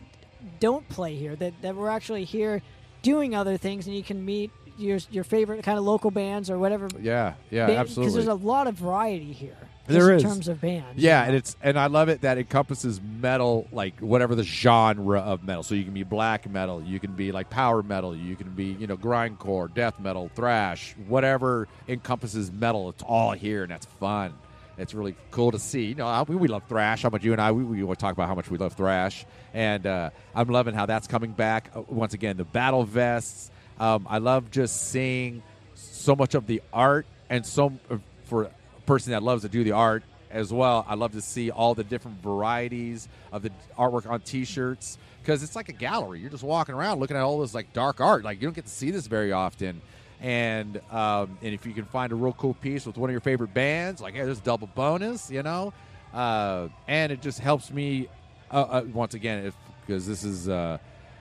don't 0.59 0.87
play 0.89 1.15
here 1.15 1.35
that 1.37 1.53
that 1.61 1.75
were 1.75 1.89
actually 1.89 2.25
here 2.25 2.61
doing 3.01 3.33
other 3.33 3.57
things, 3.57 3.87
and 3.87 3.95
you 3.95 4.03
can 4.03 4.23
meet 4.23 4.51
your 4.77 4.99
your 5.11 5.23
favorite 5.23 5.63
kind 5.63 5.77
of 5.77 5.83
local 5.85 6.11
bands 6.11 6.49
or 6.49 6.57
whatever. 6.59 6.87
Yeah, 7.01 7.33
yeah, 7.49 7.65
Because 7.67 7.79
absolutely. 7.79 8.03
Because 8.13 8.25
there's 8.25 8.41
a 8.41 8.45
lot 8.45 8.67
of 8.67 8.75
variety 8.75 9.31
here. 9.33 9.57
There 9.87 10.11
in 10.11 10.19
terms 10.19 10.49
of 10.49 10.59
bands. 10.59 11.01
yeah, 11.01 11.23
and 11.23 11.33
it's 11.33 11.55
and 11.63 11.79
I 11.79 11.87
love 11.87 12.09
it 12.09 12.19
that 12.21 12.37
encompasses 12.37 12.99
metal, 13.01 13.67
like 13.71 13.97
whatever 14.01 14.35
the 14.35 14.43
genre 14.43 15.19
of 15.21 15.45
metal. 15.45 15.63
So 15.63 15.75
you 15.75 15.85
can 15.85 15.93
be 15.93 16.03
black 16.03 16.49
metal, 16.49 16.83
you 16.83 16.99
can 16.99 17.13
be 17.13 17.31
like 17.31 17.49
power 17.49 17.81
metal, 17.81 18.13
you 18.13 18.35
can 18.35 18.49
be 18.49 18.65
you 18.65 18.85
know 18.87 18.97
grindcore, 18.97 19.73
death 19.73 19.97
metal, 19.97 20.29
thrash, 20.35 20.93
whatever 21.07 21.69
encompasses 21.87 22.51
metal. 22.51 22.89
It's 22.89 23.01
all 23.03 23.31
here, 23.31 23.63
and 23.63 23.71
that's 23.71 23.85
fun. 23.85 24.33
It's 24.77 24.93
really 24.93 25.15
cool 25.31 25.51
to 25.53 25.59
see. 25.59 25.85
You 25.85 25.95
know, 25.95 26.05
I- 26.07 26.21
we, 26.23 26.35
we 26.35 26.49
love 26.49 26.63
thrash. 26.67 27.03
How 27.03 27.09
much 27.09 27.23
you 27.23 27.31
and 27.31 27.41
I 27.41 27.53
we, 27.53 27.63
we 27.63 27.95
talk 27.95 28.11
about 28.11 28.27
how 28.27 28.35
much 28.35 28.51
we 28.51 28.57
love 28.57 28.73
thrash, 28.73 29.25
and 29.53 29.87
uh, 29.87 30.09
I'm 30.35 30.49
loving 30.49 30.73
how 30.75 30.85
that's 30.85 31.07
coming 31.07 31.31
back. 31.31 31.71
Uh, 31.73 31.83
once 31.87 32.13
again, 32.13 32.35
the 32.35 32.43
battle 32.43 32.83
vests. 32.83 33.51
Um, 33.79 34.07
I 34.09 34.17
love 34.17 34.51
just 34.51 34.89
seeing 34.89 35.43
so 35.75 36.15
much 36.15 36.35
of 36.35 36.47
the 36.47 36.61
art 36.73 37.05
and 37.29 37.45
so 37.45 37.73
uh, 37.89 37.97
for 38.25 38.43
a 38.43 38.51
person 38.85 39.11
that 39.11 39.23
loves 39.23 39.43
to 39.43 39.49
do 39.49 39.63
the 39.63 39.73
art 39.73 40.03
as 40.29 40.51
well 40.51 40.85
i 40.89 40.95
love 40.95 41.11
to 41.13 41.21
see 41.21 41.51
all 41.51 41.73
the 41.73 41.83
different 41.83 42.21
varieties 42.21 43.07
of 43.31 43.41
the 43.43 43.51
artwork 43.77 44.09
on 44.09 44.19
t-shirts 44.21 44.97
because 45.27 45.43
it's 45.43 45.57
like 45.57 45.67
a 45.67 45.73
gallery. 45.73 46.21
You're 46.21 46.29
just 46.29 46.43
walking 46.43 46.73
around 46.73 47.01
looking 47.01 47.17
at 47.17 47.23
all 47.23 47.41
this 47.41 47.53
like 47.53 47.73
dark 47.73 47.99
art. 47.99 48.23
Like 48.23 48.39
you 48.39 48.47
don't 48.47 48.53
get 48.53 48.63
to 48.63 48.71
see 48.71 48.91
this 48.91 49.07
very 49.07 49.33
often. 49.33 49.81
And 50.21 50.79
um, 50.89 51.37
and 51.41 51.53
if 51.53 51.65
you 51.65 51.73
can 51.73 51.83
find 51.83 52.13
a 52.13 52.15
real 52.15 52.31
cool 52.31 52.53
piece 52.53 52.85
with 52.85 52.97
one 52.97 53.09
of 53.09 53.11
your 53.11 53.19
favorite 53.19 53.53
bands 53.53 54.01
like 54.01 54.15
hey 54.15 54.23
there's 54.23 54.39
double 54.39 54.67
bonus 54.67 55.29
you 55.29 55.43
know? 55.43 55.73
Uh, 56.13 56.69
and 56.87 57.11
it 57.11 57.21
just 57.21 57.39
helps 57.39 57.71
me 57.71 58.07
uh, 58.51 58.61
uh, 58.61 58.83
once 58.93 59.15
again 59.15 59.51
because 59.85 60.07
this 60.07 60.23
is 60.23 60.47
uh, 60.47 60.77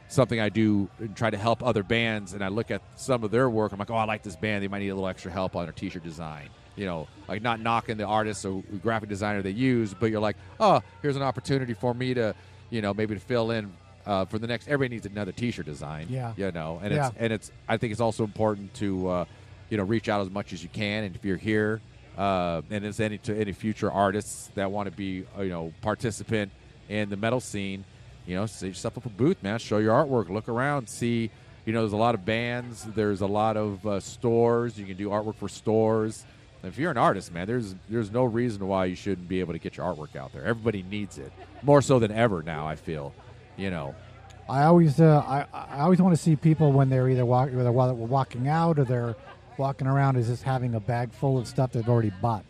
something 0.08 0.38
I 0.40 0.48
do 0.48 0.88
and 0.98 1.16
try 1.16 1.30
to 1.30 1.36
help 1.36 1.62
other 1.62 1.82
bands, 1.82 2.32
and 2.32 2.42
I 2.44 2.48
look 2.48 2.70
at 2.70 2.82
some 2.96 3.24
of 3.24 3.30
their 3.30 3.48
work. 3.50 3.72
I'm 3.72 3.78
like, 3.78 3.90
oh, 3.90 3.94
I 3.96 4.04
like 4.04 4.22
this 4.22 4.36
band. 4.36 4.62
They 4.62 4.68
might 4.68 4.78
need 4.80 4.88
a 4.88 4.94
little 4.94 5.08
extra 5.08 5.30
help 5.32 5.56
on 5.56 5.64
their 5.64 5.72
T-shirt 5.72 6.02
design. 6.04 6.48
You 6.76 6.84
know, 6.86 7.08
like 7.26 7.40
not 7.42 7.60
knocking 7.60 7.96
the 7.96 8.04
artist 8.04 8.44
or 8.44 8.62
graphic 8.82 9.08
designer 9.08 9.40
they 9.42 9.50
use, 9.50 9.94
but 9.94 10.10
you're 10.10 10.20
like, 10.20 10.36
oh, 10.60 10.82
here's 11.02 11.16
an 11.16 11.22
opportunity 11.22 11.72
for 11.74 11.94
me 11.94 12.12
to, 12.14 12.34
you 12.70 12.82
know, 12.82 12.92
maybe 12.92 13.14
to 13.14 13.20
fill 13.20 13.50
in 13.50 13.72
uh, 14.04 14.26
for 14.26 14.38
the 14.38 14.46
next. 14.46 14.68
Everybody 14.68 14.96
needs 14.96 15.06
another 15.06 15.32
T-shirt 15.32 15.64
design. 15.66 16.06
Yeah. 16.10 16.34
you 16.36 16.52
know, 16.52 16.78
and 16.82 16.92
Yeah. 16.92 17.08
it's 17.08 17.16
and 17.18 17.32
it's. 17.32 17.50
I 17.68 17.78
think 17.78 17.92
it's 17.92 18.00
also 18.00 18.24
important 18.24 18.74
to, 18.74 19.08
uh, 19.08 19.24
you 19.70 19.78
know, 19.78 19.84
reach 19.84 20.08
out 20.10 20.20
as 20.20 20.30
much 20.30 20.52
as 20.52 20.62
you 20.62 20.68
can, 20.68 21.04
and 21.04 21.16
if 21.16 21.24
you're 21.24 21.36
here. 21.38 21.80
Uh, 22.16 22.62
and 22.70 22.82
as 22.84 22.98
any 23.00 23.18
to 23.18 23.34
any 23.38 23.52
future 23.52 23.90
artists 23.92 24.50
that 24.54 24.70
want 24.70 24.88
to 24.88 24.94
be, 24.94 25.24
uh, 25.38 25.42
you 25.42 25.50
know, 25.50 25.72
participant 25.82 26.50
in 26.88 27.08
the 27.10 27.16
metal 27.16 27.40
scene, 27.40 27.84
you 28.26 28.34
know, 28.34 28.46
set 28.46 28.66
yourself 28.66 28.98
up 28.98 29.06
a 29.06 29.08
booth, 29.08 29.42
man. 29.42 29.58
Show 29.58 29.78
your 29.78 29.92
artwork. 29.94 30.28
Look 30.28 30.48
around. 30.48 30.88
See, 30.88 31.30
you 31.64 31.72
know, 31.72 31.80
there's 31.80 31.92
a 31.92 31.96
lot 31.96 32.14
of 32.14 32.24
bands. 32.24 32.84
There's 32.94 33.20
a 33.20 33.26
lot 33.26 33.56
of 33.56 33.86
uh, 33.86 34.00
stores. 34.00 34.78
You 34.78 34.86
can 34.86 34.96
do 34.96 35.08
artwork 35.08 35.36
for 35.36 35.48
stores. 35.48 36.24
If 36.62 36.78
you're 36.78 36.90
an 36.90 36.96
artist, 36.96 37.32
man, 37.32 37.46
there's 37.46 37.74
there's 37.88 38.10
no 38.10 38.24
reason 38.24 38.66
why 38.66 38.86
you 38.86 38.96
shouldn't 38.96 39.28
be 39.28 39.40
able 39.40 39.52
to 39.52 39.58
get 39.58 39.76
your 39.76 39.86
artwork 39.86 40.16
out 40.16 40.32
there. 40.32 40.44
Everybody 40.44 40.82
needs 40.82 41.18
it 41.18 41.32
more 41.62 41.80
so 41.80 41.98
than 41.98 42.10
ever 42.10 42.42
now. 42.42 42.66
I 42.66 42.76
feel, 42.76 43.14
you 43.56 43.70
know. 43.70 43.94
I 44.48 44.62
always, 44.64 45.00
uh, 45.00 45.22
I, 45.26 45.46
I 45.52 45.80
always 45.80 46.00
want 46.00 46.16
to 46.16 46.22
see 46.22 46.36
people 46.36 46.70
when 46.72 46.88
they're 46.88 47.08
either 47.08 47.26
walk, 47.26 47.50
whether 47.52 47.72
walking 47.72 48.46
out 48.46 48.78
or 48.78 48.84
they're 48.84 49.16
walking 49.58 49.88
around, 49.88 50.16
is 50.16 50.28
just 50.28 50.44
having 50.44 50.74
a 50.74 50.80
bag 50.80 51.12
full 51.12 51.36
of 51.36 51.48
stuff 51.48 51.72
they've 51.72 51.88
already 51.88 52.12
bought. 52.22 52.44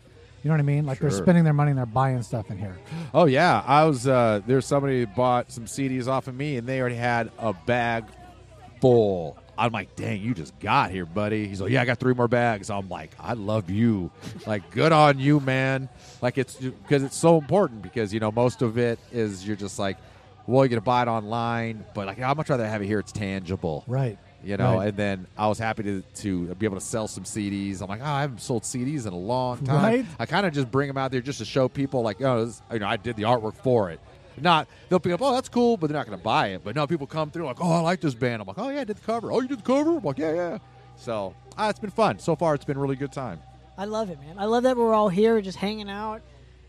You 0.46 0.50
know 0.50 0.58
what 0.58 0.60
I 0.60 0.74
mean? 0.74 0.86
Like 0.86 1.00
they're 1.00 1.10
spending 1.10 1.42
their 1.42 1.52
money 1.52 1.70
and 1.72 1.78
they're 1.78 1.86
buying 1.86 2.22
stuff 2.22 2.52
in 2.52 2.56
here. 2.56 2.76
Oh 3.12 3.24
yeah, 3.24 3.64
I 3.66 3.82
was 3.82 4.06
uh, 4.06 4.42
there's 4.46 4.64
somebody 4.64 5.00
who 5.00 5.08
bought 5.08 5.50
some 5.50 5.64
CDs 5.64 6.06
off 6.06 6.28
of 6.28 6.36
me, 6.36 6.56
and 6.56 6.68
they 6.68 6.80
already 6.80 6.94
had 6.94 7.32
a 7.40 7.52
bag 7.52 8.04
full. 8.80 9.36
I'm 9.58 9.72
like, 9.72 9.96
dang, 9.96 10.22
you 10.22 10.34
just 10.34 10.56
got 10.60 10.92
here, 10.92 11.04
buddy. 11.04 11.48
He's 11.48 11.60
like, 11.60 11.72
yeah, 11.72 11.82
I 11.82 11.84
got 11.84 11.98
three 11.98 12.14
more 12.14 12.28
bags. 12.28 12.70
I'm 12.70 12.88
like, 12.88 13.10
I 13.18 13.32
love 13.32 13.70
you. 13.70 14.12
Like, 14.46 14.70
good 14.70 14.92
on 14.92 15.18
you, 15.18 15.40
man. 15.40 15.88
Like, 16.22 16.38
it's 16.38 16.54
because 16.54 17.02
it's 17.02 17.16
so 17.16 17.38
important 17.38 17.82
because 17.82 18.14
you 18.14 18.20
know 18.20 18.30
most 18.30 18.62
of 18.62 18.78
it 18.78 19.00
is 19.10 19.44
you're 19.44 19.56
just 19.56 19.80
like, 19.80 19.96
well, 20.46 20.62
you're 20.62 20.68
gonna 20.68 20.80
buy 20.80 21.02
it 21.02 21.08
online, 21.08 21.84
but 21.92 22.06
like, 22.06 22.20
I'd 22.20 22.36
much 22.36 22.50
rather 22.50 22.68
have 22.68 22.82
it 22.82 22.86
here. 22.86 23.00
It's 23.00 23.10
tangible, 23.10 23.82
Right. 23.88 24.16
You 24.46 24.56
know. 24.56 24.76
Right. 24.76 24.88
And 24.88 24.96
then 24.96 25.26
I 25.36 25.48
was 25.48 25.58
happy 25.58 25.82
to 25.82 26.02
to 26.22 26.54
be 26.54 26.64
able 26.66 26.76
to 26.76 26.84
sell 26.84 27.08
some 27.08 27.24
CDs. 27.24 27.82
I'm 27.82 27.88
like, 27.88 28.00
oh, 28.00 28.04
I 28.06 28.20
haven't 28.22 28.40
sold 28.40 28.62
CDs 28.62 29.06
in 29.06 29.12
a 29.12 29.18
long 29.18 29.58
time. 29.64 29.82
Right. 29.82 30.06
I 30.18 30.26
kind 30.26 30.46
of 30.46 30.52
just 30.52 30.70
bring 30.70 30.88
them 30.88 30.96
out 30.96 31.10
there 31.10 31.20
just 31.20 31.38
to 31.40 31.44
show 31.44 31.68
people, 31.68 32.02
like, 32.02 32.22
oh, 32.22 32.44
this, 32.46 32.62
you 32.72 32.78
know, 32.78 32.86
I 32.86 32.96
did 32.96 33.16
the 33.16 33.24
artwork 33.24 33.56
for 33.56 33.90
it. 33.90 34.00
Not 34.40 34.68
they'll 34.88 35.00
pick 35.00 35.12
up, 35.12 35.22
oh, 35.22 35.32
that's 35.34 35.48
cool, 35.48 35.76
but 35.78 35.86
they're 35.88 35.96
not 35.96 36.06
going 36.06 36.18
to 36.18 36.22
buy 36.24 36.48
it. 36.48 36.62
But 36.62 36.76
no, 36.76 36.86
people 36.86 37.06
come 37.06 37.30
through 37.30 37.46
like, 37.46 37.60
oh, 37.60 37.72
I 37.72 37.80
like 37.80 38.00
this 38.00 38.14
band. 38.14 38.42
I'm 38.42 38.46
like, 38.48 38.58
oh 38.58 38.68
yeah, 38.68 38.82
I 38.82 38.84
did 38.84 38.96
the 38.96 39.06
cover. 39.06 39.32
Oh, 39.32 39.40
you 39.40 39.48
did 39.48 39.58
the 39.60 39.62
cover? 39.62 39.96
I'm 39.96 40.02
like, 40.04 40.18
yeah, 40.18 40.34
yeah. 40.34 40.58
So 40.96 41.34
ah, 41.56 41.70
it's 41.70 41.78
been 41.78 41.90
fun 41.90 42.18
so 42.18 42.36
far. 42.36 42.54
It's 42.54 42.64
been 42.64 42.76
a 42.76 42.80
really 42.80 42.96
good 42.96 43.12
time. 43.12 43.40
I 43.78 43.84
love 43.86 44.10
it, 44.10 44.20
man. 44.20 44.38
I 44.38 44.44
love 44.46 44.62
that 44.64 44.76
we're 44.76 44.94
all 44.94 45.08
here, 45.08 45.40
just 45.40 45.56
hanging 45.58 45.88
out, 45.90 46.22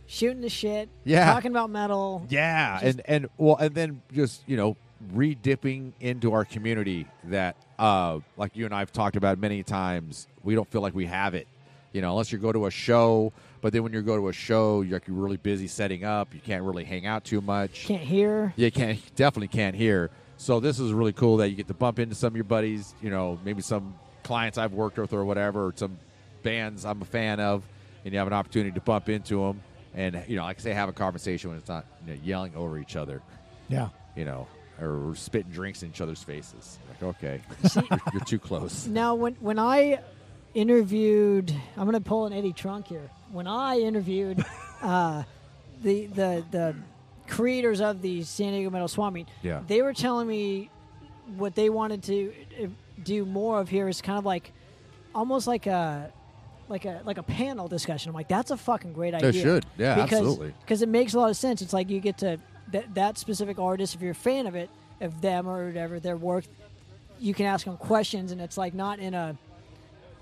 shooting 0.07 0.41
the 0.41 0.49
shit, 0.49 0.87
Yeah. 1.05 1.25
talking 1.25 1.51
about 1.51 1.69
metal. 1.69 2.25
Yeah, 2.29 2.79
Just- 2.81 2.85
and 2.85 3.01
and 3.05 3.29
well, 3.37 3.57
and 3.57 3.75
then 3.75 4.01
just 4.13 4.43
you 4.47 4.55
know, 4.57 4.75
re-dipping 5.13 5.93
into 5.99 6.33
our 6.33 6.45
community 6.45 7.05
that, 7.25 7.55
uh, 7.79 8.19
like 8.37 8.55
you 8.55 8.65
and 8.65 8.73
I've 8.73 8.91
talked 8.91 9.15
about 9.15 9.37
many 9.39 9.63
times, 9.63 10.27
we 10.43 10.55
don't 10.55 10.69
feel 10.69 10.81
like 10.81 10.95
we 10.95 11.05
have 11.05 11.33
it. 11.33 11.47
You 11.93 12.01
know, 12.01 12.11
unless 12.11 12.31
you 12.31 12.37
go 12.37 12.51
to 12.51 12.65
a 12.65 12.71
show, 12.71 13.33
but 13.61 13.73
then 13.73 13.83
when 13.83 13.93
you 13.93 14.01
go 14.01 14.17
to 14.17 14.27
a 14.27 14.33
show, 14.33 14.81
you're 14.81 14.93
like 14.93 15.07
you're 15.07 15.15
really 15.15 15.37
busy 15.37 15.67
setting 15.67 16.03
up. 16.03 16.33
You 16.33 16.39
can't 16.39 16.63
really 16.63 16.83
hang 16.83 17.05
out 17.05 17.23
too 17.23 17.41
much. 17.41 17.85
Can't 17.85 18.01
hear. 18.01 18.53
You 18.55 18.71
can't 18.71 18.99
definitely 19.15 19.47
can't 19.47 19.75
hear. 19.75 20.11
So 20.37 20.59
this 20.59 20.79
is 20.79 20.93
really 20.93 21.13
cool 21.13 21.37
that 21.37 21.49
you 21.49 21.55
get 21.55 21.67
to 21.67 21.73
bump 21.73 21.97
into 21.97 22.13
some 22.13 22.27
of 22.27 22.35
your 22.35 22.43
buddies. 22.43 22.93
You 23.01 23.09
know, 23.09 23.39
maybe 23.43 23.61
some 23.61 23.95
clients 24.23 24.57
I've 24.57 24.73
worked 24.73 24.97
with 24.97 25.13
or 25.13 25.25
whatever, 25.25 25.67
or 25.67 25.73
some 25.75 25.97
bands 26.43 26.85
I'm 26.85 27.01
a 27.01 27.05
fan 27.05 27.39
of, 27.39 27.63
and 28.03 28.13
you 28.13 28.19
have 28.19 28.27
an 28.27 28.33
opportunity 28.33 28.71
to 28.73 28.81
bump 28.81 29.09
into 29.09 29.41
them, 29.41 29.61
and 29.95 30.23
you 30.27 30.35
know, 30.35 30.43
like 30.43 30.59
I 30.59 30.61
say, 30.61 30.73
have 30.73 30.89
a 30.89 30.93
conversation 30.93 31.49
when 31.49 31.57
it's 31.59 31.69
not 31.69 31.85
you 32.05 32.13
know, 32.13 32.19
yelling 32.23 32.55
over 32.55 32.77
each 32.77 32.95
other. 32.95 33.21
Yeah. 33.69 33.89
You 34.15 34.25
know, 34.25 34.47
or 34.81 35.13
spitting 35.15 35.51
drinks 35.51 35.83
in 35.83 35.89
each 35.89 36.01
other's 36.01 36.21
faces. 36.23 36.77
Like, 36.89 37.15
okay, 37.15 37.41
you're, 37.75 37.99
you're 38.13 38.23
too 38.25 38.39
close. 38.39 38.87
Now, 38.87 39.15
when 39.15 39.35
when 39.35 39.59
I 39.59 39.99
interviewed, 40.53 41.53
I'm 41.75 41.83
going 41.89 41.93
to 42.01 42.07
pull 42.07 42.25
an 42.25 42.33
Eddie 42.33 42.53
Trunk 42.53 42.87
here. 42.87 43.09
When 43.31 43.47
I 43.47 43.79
interviewed 43.79 44.43
uh, 44.81 45.23
the 45.81 46.07
the 46.07 46.43
the 46.51 46.75
creators 47.27 47.81
of 47.81 48.01
the 48.01 48.23
San 48.23 48.53
Diego 48.53 48.69
Metal 48.69 48.87
Swap 48.87 49.13
Meet, 49.13 49.27
Yeah. 49.43 49.61
they 49.67 49.81
were 49.81 49.93
telling 49.93 50.27
me 50.27 50.69
what 51.35 51.55
they 51.55 51.69
wanted 51.69 52.03
to 52.03 52.33
uh, 52.63 52.67
do 53.03 53.25
more 53.25 53.59
of 53.59 53.69
here 53.69 53.87
is 53.89 54.01
kind 54.01 54.17
of 54.17 54.25
like 54.25 54.53
almost 55.13 55.45
like 55.47 55.67
a 55.67 56.11
like 56.69 56.85
a 56.85 57.01
like 57.05 57.17
a 57.17 57.23
panel 57.23 57.67
discussion. 57.67 58.09
I'm 58.09 58.15
like, 58.15 58.27
that's 58.29 58.51
a 58.51 58.57
fucking 58.57 58.93
great 58.93 59.13
idea. 59.13 59.33
should. 59.33 59.65
Yeah, 59.77 59.95
because, 59.95 60.19
absolutely. 60.19 60.53
Because 60.61 60.81
it 60.81 60.89
makes 60.89 61.13
a 61.13 61.19
lot 61.19 61.29
of 61.29 61.37
sense. 61.37 61.61
It's 61.61 61.73
like 61.73 61.89
you 61.89 61.99
get 61.99 62.17
to 62.19 62.39
that 62.71 62.93
that 62.95 63.17
specific 63.17 63.59
artist, 63.59 63.95
if 63.95 64.01
you're 64.01 64.11
a 64.11 64.15
fan 64.15 64.47
of 64.47 64.55
it, 64.55 64.69
of 65.01 65.21
them 65.21 65.47
or 65.47 65.67
whatever 65.67 65.99
their 65.99 66.17
work, 66.17 66.45
you 67.19 67.33
can 67.33 67.45
ask 67.45 67.65
them 67.65 67.77
questions, 67.77 68.31
and 68.31 68.41
it's 68.41 68.57
like 68.57 68.73
not 68.73 68.99
in 68.99 69.13
a, 69.13 69.37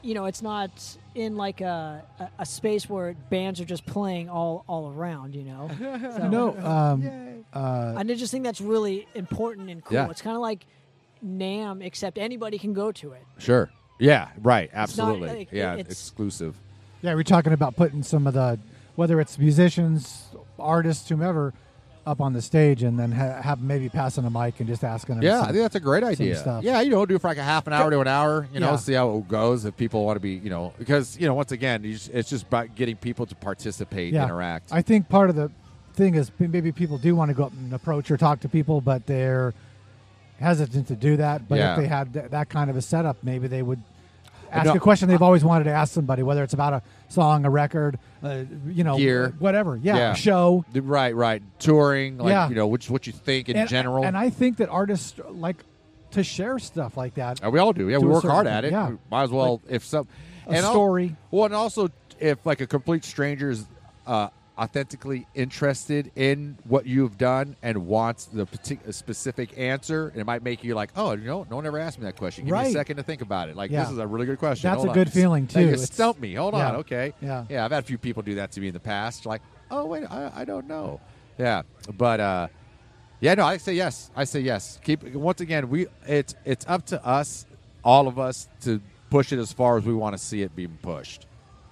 you 0.01 0.13
know, 0.13 0.25
it's 0.25 0.41
not 0.41 0.97
in 1.15 1.35
like 1.37 1.61
a 1.61 2.03
a, 2.19 2.29
a 2.39 2.45
space 2.45 2.89
where 2.89 3.13
bands 3.29 3.59
are 3.61 3.65
just 3.65 3.85
playing 3.85 4.29
all 4.29 4.63
all 4.67 4.91
around. 4.91 5.35
You 5.35 5.43
know. 5.43 5.69
So, 6.17 6.27
No. 6.27 6.57
Um, 6.57 7.45
uh, 7.53 7.93
I 7.97 8.03
just 8.03 8.31
think 8.31 8.43
that's 8.43 8.61
really 8.61 9.07
important 9.15 9.69
and 9.69 9.83
cool. 9.83 9.95
Yeah. 9.95 10.09
It's 10.09 10.21
kind 10.21 10.35
of 10.35 10.41
like 10.41 10.65
NAMM, 11.25 11.83
except 11.83 12.17
anybody 12.17 12.57
can 12.57 12.73
go 12.73 12.91
to 12.93 13.13
it. 13.13 13.23
Sure. 13.37 13.69
Yeah. 13.99 14.29
Right. 14.41 14.71
not, 14.73 14.81
Absolutely. 14.83 15.29
like, 15.29 15.51
yeah. 15.51 15.73
it's- 15.73 15.87
exclusive. 15.89 16.55
yeah, 17.01 17.13
we're 17.13 17.23
talking 17.23 17.53
about 17.53 17.75
putting 17.75 18.03
some 18.03 18.27
of 18.27 18.33
the, 18.33 18.59
whether 18.95 19.19
it's 19.21 19.37
musicians, 19.39 20.25
artists, 20.59 21.07
whomever, 21.07 21.53
up 22.05 22.21
on 22.21 22.33
the 22.33 22.41
stage, 22.41 22.83
and 22.83 22.99
then 22.99 23.11
ha- 23.11 23.41
have 23.41 23.61
maybe 23.61 23.89
passing 23.89 24.25
a 24.25 24.29
mic 24.29 24.59
and 24.59 24.67
just 24.67 24.83
asking 24.83 25.15
them. 25.15 25.23
Yeah, 25.23 25.41
I 25.41 25.45
think 25.47 25.57
that's 25.57 25.75
a 25.75 25.79
great 25.79 26.03
idea. 26.03 26.35
stuff. 26.35 26.63
Yeah, 26.63 26.81
you 26.81 26.91
know, 26.91 27.05
do 27.05 27.15
it 27.15 27.21
for 27.21 27.27
like 27.27 27.37
a 27.37 27.43
half 27.43 27.65
an 27.67 27.73
hour 27.73 27.89
to 27.89 27.99
an 27.99 28.07
hour. 28.07 28.47
You 28.53 28.59
know, 28.59 28.71
Yeah. 28.71 28.75
see 28.77 28.93
how 28.93 29.17
it 29.17 29.27
goes. 29.27 29.65
If 29.65 29.75
people 29.75 30.05
want 30.05 30.15
to 30.17 30.19
be, 30.19 30.33
you 30.33 30.49
know, 30.49 30.73
because 30.77 31.17
you 31.19 31.27
know, 31.27 31.33
once 31.33 31.51
again, 31.51 31.83
you 31.83 31.93
just, 31.93 32.09
it's 32.11 32.29
just 32.29 32.45
about 32.47 32.75
getting 32.75 32.95
people 32.95 33.25
to 33.25 33.35
participate, 33.35 34.13
yeah. 34.13 34.25
interact. 34.25 34.71
I 34.71 34.81
think 34.81 35.09
part 35.09 35.29
of 35.29 35.35
the 35.35 35.51
thing 35.93 36.15
is 36.15 36.31
maybe 36.39 36.71
people 36.71 36.97
do 36.97 37.15
want 37.15 37.29
to 37.29 37.35
go 37.35 37.45
up 37.45 37.53
and 37.53 37.73
approach 37.73 38.11
or 38.11 38.17
talk 38.17 38.39
to 38.41 38.49
people, 38.49 38.81
but 38.81 39.05
they're 39.07 39.53
hesitant 40.39 40.87
to 40.89 40.95
do 40.95 41.17
that. 41.17 41.47
But 41.47 41.57
Yeah. 41.59 41.71
if 41.73 41.79
they 41.79 41.87
had 41.87 42.13
th- 42.13 42.31
that 42.31 42.49
kind 42.49 42.69
of 42.69 42.75
a 42.77 42.81
setup, 42.81 43.17
maybe 43.23 43.47
they 43.47 43.61
would 43.61 43.81
ask 44.51 44.65
No, 44.65 44.73
a 44.73 44.79
question 44.79 45.07
they've 45.09 45.21
always 45.21 45.43
wanted 45.43 45.63
to 45.65 45.71
ask 45.71 45.93
somebody, 45.93 46.21
whether 46.23 46.43
it's 46.43 46.53
about 46.53 46.73
a 46.73 46.81
song, 47.15 47.45
a 47.45 47.49
record, 47.49 47.97
uh, 48.23 48.43
you 48.67 48.83
know, 48.83 48.97
Gear. 48.97 49.33
whatever. 49.39 49.77
Yeah, 49.81 49.95
Yeah. 49.95 50.13
show. 50.13 50.63
right, 50.73 51.15
right. 51.15 51.41
Touring, 51.59 52.17
like 52.17 52.29
Yeah. 52.29 52.49
you 52.49 52.55
know, 52.55 52.67
which 52.67 52.89
what 52.89 53.07
you 53.07 53.13
think 53.13 53.49
in 53.49 53.55
and, 53.57 53.69
general. 53.69 54.03
And 54.05 54.15
I 54.17 54.29
think 54.29 54.57
that 54.57 54.69
artists 54.69 55.19
like 55.29 55.63
to 56.11 56.23
share 56.23 56.59
stuff 56.59 56.95
like 56.97 57.15
that. 57.15 57.43
Uh, 57.43 57.49
we 57.49 57.59
all 57.59 57.73
do. 57.73 57.89
Yeah, 57.89 57.97
to 57.97 58.05
we 58.05 58.09
a 58.09 58.13
work 58.13 58.21
certain 58.21 58.35
hard 58.35 58.47
at 58.47 58.65
it. 58.65 58.71
yeah. 58.71 58.89
We 58.89 58.97
might 59.09 59.23
as 59.23 59.31
well 59.31 59.61
if 59.67 59.83
some 59.85 60.07
A 60.47 60.57
al- 60.57 60.71
story. 60.71 61.15
well, 61.31 61.45
and 61.45 61.53
also 61.55 61.89
if 62.19 62.45
like 62.45 62.61
a 62.61 62.67
complete 62.67 63.03
stranger 63.05 63.49
is 63.49 63.65
uh, 64.05 64.27
authentically 64.57 65.27
interested 65.35 66.11
in 66.15 66.57
what 66.65 66.85
you've 66.85 67.17
done 67.17 67.55
and 67.61 67.87
wants 67.87 68.25
the 68.25 68.45
partic- 68.45 68.93
specific 68.93 69.57
answer, 69.57 70.07
and 70.09 70.21
it 70.21 70.25
might 70.25 70.43
make 70.43 70.63
you 70.63 70.75
like, 70.75 70.91
oh, 70.95 71.11
you 71.11 71.25
know, 71.25 71.45
no 71.49 71.57
one 71.57 71.65
ever 71.65 71.77
asked 71.77 71.99
me 71.99 72.05
that 72.05 72.15
question. 72.17 72.45
Give 72.45 72.53
me 72.55 72.67
a 72.67 72.71
second 72.71 72.97
to 72.97 73.03
think 73.03 73.21
about 73.21 73.49
it. 73.49 73.55
Like 73.55 73.69
Yeah. 73.71 73.83
this 73.83 73.91
is 73.91 73.97
a 73.97 74.07
really 74.07 74.25
good 74.25 74.39
question. 74.39 74.69
That's 74.69 74.77
Hold 74.77 74.87
a 74.87 74.91
on. 74.91 74.95
good 74.95 75.11
feeling, 75.11 75.43
Like, 75.43 75.51
too. 75.53 75.59
It's- 75.59 75.83
stumped 75.91 76.21
me. 76.21 76.33
Hold 76.35 76.53
yeah. 76.53 76.69
on. 76.69 76.75
Okay. 76.77 77.13
Yeah. 77.21 77.45
Yeah. 77.49 77.65
I've 77.65 77.71
had 77.71 77.83
a 77.83 77.87
few 77.87 77.97
people 77.97 78.23
do 78.23 78.35
that 78.35 78.51
to 78.53 78.61
me 78.61 78.67
in 78.67 78.73
the 78.73 78.79
past. 78.79 79.25
Like, 79.25 79.41
oh 79.71 79.85
wait, 79.85 80.03
I, 80.09 80.31
I 80.35 80.45
don't 80.45 80.67
know. 80.67 80.99
Yeah, 81.37 81.63
but. 81.97 82.19
uh 82.19 82.47
yeah, 83.21 83.33
no, 83.33 83.45
I 83.45 83.57
say 83.57 83.73
yes. 83.73 84.11
I 84.15 84.25
say 84.25 84.41
yes. 84.41 84.77
Keep 84.83 85.15
once 85.15 85.39
again. 85.41 85.69
We 85.69 85.87
it's 86.05 86.35
it's 86.43 86.65
up 86.67 86.85
to 86.87 87.03
us, 87.03 87.45
all 87.83 88.07
of 88.09 88.19
us, 88.19 88.49
to 88.61 88.81
push 89.09 89.31
it 89.31 89.39
as 89.39 89.53
far 89.53 89.77
as 89.77 89.85
we 89.85 89.93
want 89.93 90.15
to 90.15 90.21
see 90.23 90.41
it 90.41 90.53
being 90.55 90.77
pushed. 90.81 91.25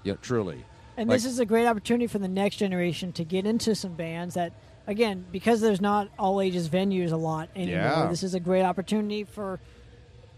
Yeah, 0.03 0.13
truly. 0.21 0.63
And 0.97 1.09
Like- 1.09 1.17
this 1.17 1.25
is 1.25 1.39
a 1.39 1.45
great 1.45 1.65
opportunity 1.65 2.07
for 2.07 2.19
the 2.19 2.27
next 2.27 2.57
generation 2.57 3.11
to 3.13 3.23
get 3.23 3.45
into 3.45 3.73
some 3.75 3.93
bands 3.93 4.35
that, 4.35 4.53
again, 4.87 5.25
because 5.31 5.61
there's 5.61 5.81
not 5.81 6.09
all 6.19 6.39
ages 6.41 6.69
venues 6.69 7.11
a 7.11 7.15
lot 7.17 7.49
anymore. 7.55 7.75
Yeah. 7.81 8.07
This 8.09 8.23
is 8.23 8.33
a 8.33 8.39
great 8.39 8.63
opportunity 8.63 9.23
for 9.23 9.59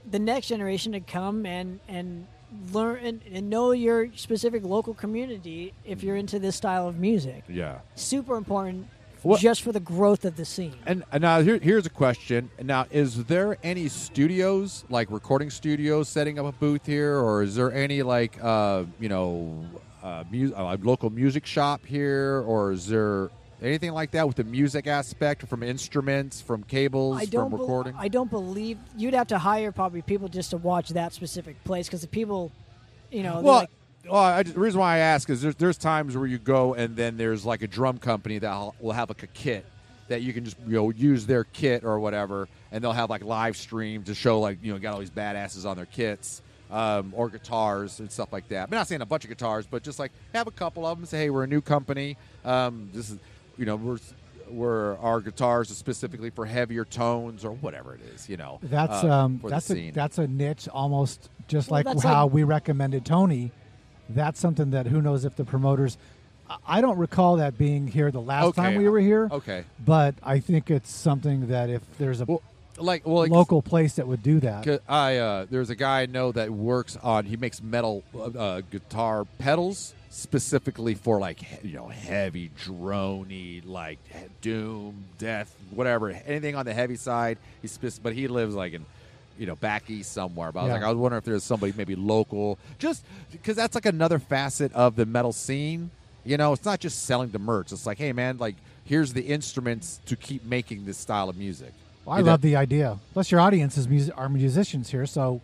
the 0.09 0.19
next 0.19 0.47
generation 0.47 0.91
to 0.93 0.99
come 0.99 1.45
and 1.45 1.79
and 1.87 2.27
learn 2.71 3.03
and, 3.03 3.21
and 3.33 3.49
know 3.49 3.71
your 3.71 4.07
specific 4.15 4.63
local 4.63 4.93
community 4.93 5.73
if 5.83 6.03
you're 6.03 6.15
into 6.15 6.39
this 6.39 6.55
style 6.55 6.87
of 6.87 6.97
music. 6.97 7.43
Yeah. 7.49 7.79
Super 7.95 8.37
important, 8.37 8.87
What- 9.23 9.41
just 9.41 9.61
for 9.61 9.71
the 9.73 9.79
growth 9.81 10.23
of 10.23 10.37
the 10.37 10.45
scene. 10.45 10.75
And, 10.85 11.03
and 11.11 11.21
now 11.23 11.41
here, 11.41 11.57
here's 11.57 11.85
a 11.85 11.89
question. 11.89 12.49
Now, 12.63 12.85
is 12.91 13.25
there 13.25 13.57
any 13.63 13.89
studios, 13.89 14.85
like 14.89 15.09
recording 15.11 15.49
studios, 15.49 16.07
setting 16.07 16.37
up 16.39 16.45
a 16.45 16.51
booth 16.53 16.85
here, 16.85 17.17
or 17.17 17.41
is 17.43 17.55
there 17.55 17.73
any 17.73 18.03
like 18.03 18.37
uh, 18.41 18.83
you 19.01 19.09
know, 19.09 19.65
uh, 20.05 20.23
mu- 20.29 20.53
uh, 20.53 20.77
local 20.83 21.09
music 21.09 21.45
shop 21.47 21.83
here, 21.83 22.43
or 22.45 22.71
is 22.71 22.87
there 22.87 23.31
anything 23.61 23.91
like 23.91 24.11
that 24.11 24.27
with 24.27 24.35
the 24.35 24.43
music 24.43 24.85
aspect, 24.85 25.47
from 25.47 25.63
instruments, 25.63 26.41
from 26.41 26.63
cables, 26.63 27.17
I 27.17 27.25
don't 27.25 27.49
from 27.49 27.59
recording? 27.59 27.95
I 27.97 28.07
don't 28.07 28.29
believe 28.29 28.77
you'd 28.95 29.15
have 29.15 29.27
to 29.27 29.39
hire 29.39 29.71
probably 29.71 30.03
people 30.03 30.27
just 30.27 30.51
to 30.51 30.57
watch 30.57 30.89
that 30.89 31.13
specific 31.13 31.61
place 31.63 31.87
because 31.87 32.01
the 32.01 32.07
people, 32.07 32.51
you 33.09 33.23
know, 33.23 33.41
Well, 33.41 33.55
like, 33.55 33.69
well 34.07 34.21
I 34.21 34.43
just, 34.43 34.53
the 34.53 34.61
reason 34.61 34.79
why 34.79 34.95
I 34.95 34.97
ask 34.99 35.27
is 35.31 35.41
there's 35.41 35.55
there's 35.55 35.77
times 35.77 36.15
where 36.15 36.27
you 36.27 36.37
go 36.37 36.75
and 36.75 36.95
then 36.95 37.17
there's 37.17 37.43
like 37.43 37.63
a 37.63 37.67
drum 37.67 37.97
company 37.97 38.37
that 38.37 38.73
will 38.79 38.91
have 38.91 39.09
like 39.09 39.23
a 39.23 39.27
kit 39.27 39.65
that 40.07 40.21
you 40.21 40.33
can 40.33 40.45
just 40.45 40.57
you 40.67 40.75
know 40.75 40.91
use 40.91 41.25
their 41.25 41.45
kit 41.45 41.83
or 41.83 41.99
whatever, 41.99 42.47
and 42.71 42.83
they'll 42.83 42.91
have 42.91 43.09
like 43.09 43.23
live 43.23 43.57
stream 43.57 44.03
to 44.03 44.13
show 44.13 44.39
like 44.39 44.59
you 44.61 44.71
know 44.71 44.77
got 44.77 44.93
all 44.93 44.99
these 44.99 45.09
badasses 45.09 45.65
on 45.67 45.75
their 45.75 45.87
kits. 45.87 46.43
Um, 46.71 47.13
or 47.15 47.29
guitars 47.29 47.99
and 47.99 48.11
stuff 48.11 48.33
like 48.33 48.47
that. 48.49 48.63
I'm 48.63 48.69
not 48.75 48.87
saying 48.87 49.01
a 49.01 49.05
bunch 49.05 49.23
of 49.23 49.29
guitars, 49.29 49.67
but 49.69 49.83
just 49.83 49.99
like 49.99 50.11
have 50.33 50.47
a 50.47 50.51
couple 50.51 50.85
of 50.85 50.97
them. 50.97 51.05
Say, 51.05 51.17
hey, 51.19 51.29
we're 51.29 51.43
a 51.43 51.47
new 51.47 51.61
company. 51.61 52.17
Um, 52.43 52.89
this 52.91 53.11
is, 53.11 53.19
you 53.57 53.65
know, 53.65 53.75
we're 53.75 53.99
we're 54.49 54.95
our 54.97 55.21
guitars 55.21 55.69
are 55.71 55.75
specifically 55.75 56.29
for 56.31 56.45
heavier 56.45 56.83
tones 56.85 57.45
or 57.45 57.51
whatever 57.51 57.93
it 57.95 58.01
is. 58.15 58.27
You 58.29 58.37
know, 58.37 58.59
That's 58.63 59.03
uh, 59.03 59.09
um 59.11 59.41
that's 59.43 59.69
a 59.71 59.91
that's 59.91 60.17
a 60.17 60.27
niche 60.27 60.67
almost 60.67 61.29
just 61.47 61.69
Well, 61.69 61.83
like 61.83 62.01
how 62.03 62.25
like- 62.25 62.33
we 62.33 62.43
recommended 62.43 63.05
Tony 63.05 63.51
that's 64.09 64.39
something 64.39 64.69
that 64.71 64.85
who 64.87 65.01
knows 65.01 65.25
if 65.25 65.35
the 65.35 65.45
promoters. 65.45 65.97
I- 66.49 66.57
I 66.67 66.81
don't 66.81 66.97
recall 66.97 67.37
that 67.37 67.57
being 67.57 67.87
here 67.87 68.11
the 68.11 68.21
last 68.21 68.45
Okay. 68.45 68.61
time 68.61 68.75
we 68.75 68.87
were 68.89 68.99
here. 68.99 69.27
Okay. 69.31 69.63
But 69.83 70.13
I 70.21 70.39
think 70.39 70.69
it's 70.69 70.91
something 70.91 71.47
that 71.47 71.69
if 71.71 71.81
there's 71.97 72.21
a 72.21 72.25
Well, 72.25 72.41
like 72.77 73.05
well, 73.05 73.19
like, 73.19 73.31
local 73.31 73.61
place 73.61 73.95
that 73.95 74.07
would 74.07 74.21
do 74.23 74.39
that. 74.41 74.81
I 74.87 75.17
uh, 75.17 75.45
there's 75.49 75.69
a 75.69 75.75
guy 75.75 76.01
I 76.01 76.05
know 76.07 76.31
that 76.33 76.49
works 76.51 76.97
on. 77.01 77.25
He 77.25 77.37
makes 77.37 77.61
metal 77.61 78.03
uh, 78.15 78.61
guitar 78.69 79.25
pedals 79.39 79.93
specifically 80.09 80.93
for 80.93 81.19
like 81.19 81.41
you 81.63 81.75
know 81.75 81.87
heavy 81.87 82.49
droney 82.63 83.61
like 83.65 83.99
doom 84.41 85.03
death 85.17 85.53
whatever 85.71 86.09
anything 86.09 86.55
on 86.55 86.65
the 86.65 86.73
heavy 86.73 86.95
side. 86.95 87.37
He's 87.61 87.77
but 88.01 88.13
he 88.13 88.27
lives 88.27 88.55
like 88.55 88.73
in 88.73 88.85
you 89.37 89.45
know 89.45 89.55
back 89.55 89.89
east 89.89 90.11
somewhere. 90.13 90.51
But 90.51 90.61
I 90.61 90.63
was 90.63 90.69
Yeah. 90.69 90.73
like 90.75 90.83
I 90.83 90.89
was 90.89 90.97
wondering 90.97 91.17
if 91.19 91.25
there's 91.25 91.43
somebody 91.43 91.73
maybe 91.75 91.95
local, 91.95 92.57
just 92.79 93.03
because 93.31 93.55
that's 93.55 93.75
like 93.75 93.85
another 93.85 94.19
facet 94.19 94.71
of 94.73 94.95
the 94.95 95.05
metal 95.05 95.33
scene. 95.33 95.91
You 96.23 96.37
know, 96.37 96.53
it's 96.53 96.65
not 96.65 96.79
just 96.79 97.05
selling 97.05 97.29
the 97.29 97.39
merch. 97.39 97.71
It's 97.71 97.85
like, 97.85 97.97
hey 97.97 98.11
man, 98.13 98.37
like 98.37 98.55
here's 98.85 99.13
the 99.13 99.21
instruments 99.21 99.99
to 100.07 100.15
keep 100.15 100.43
making 100.45 100.85
this 100.85 100.97
style 100.97 101.29
of 101.29 101.37
music. 101.37 101.73
Well, 102.05 102.15
I 102.15 102.19
You 102.19 102.25
know- 102.25 102.31
love 102.31 102.41
the 102.41 102.55
idea. 102.55 102.99
Plus, 103.13 103.31
your 103.31 103.39
audience 103.41 103.77
is 103.77 103.87
music, 103.87 104.13
are 104.17 104.29
musicians 104.29 104.89
here, 104.91 105.05
so 105.05 105.41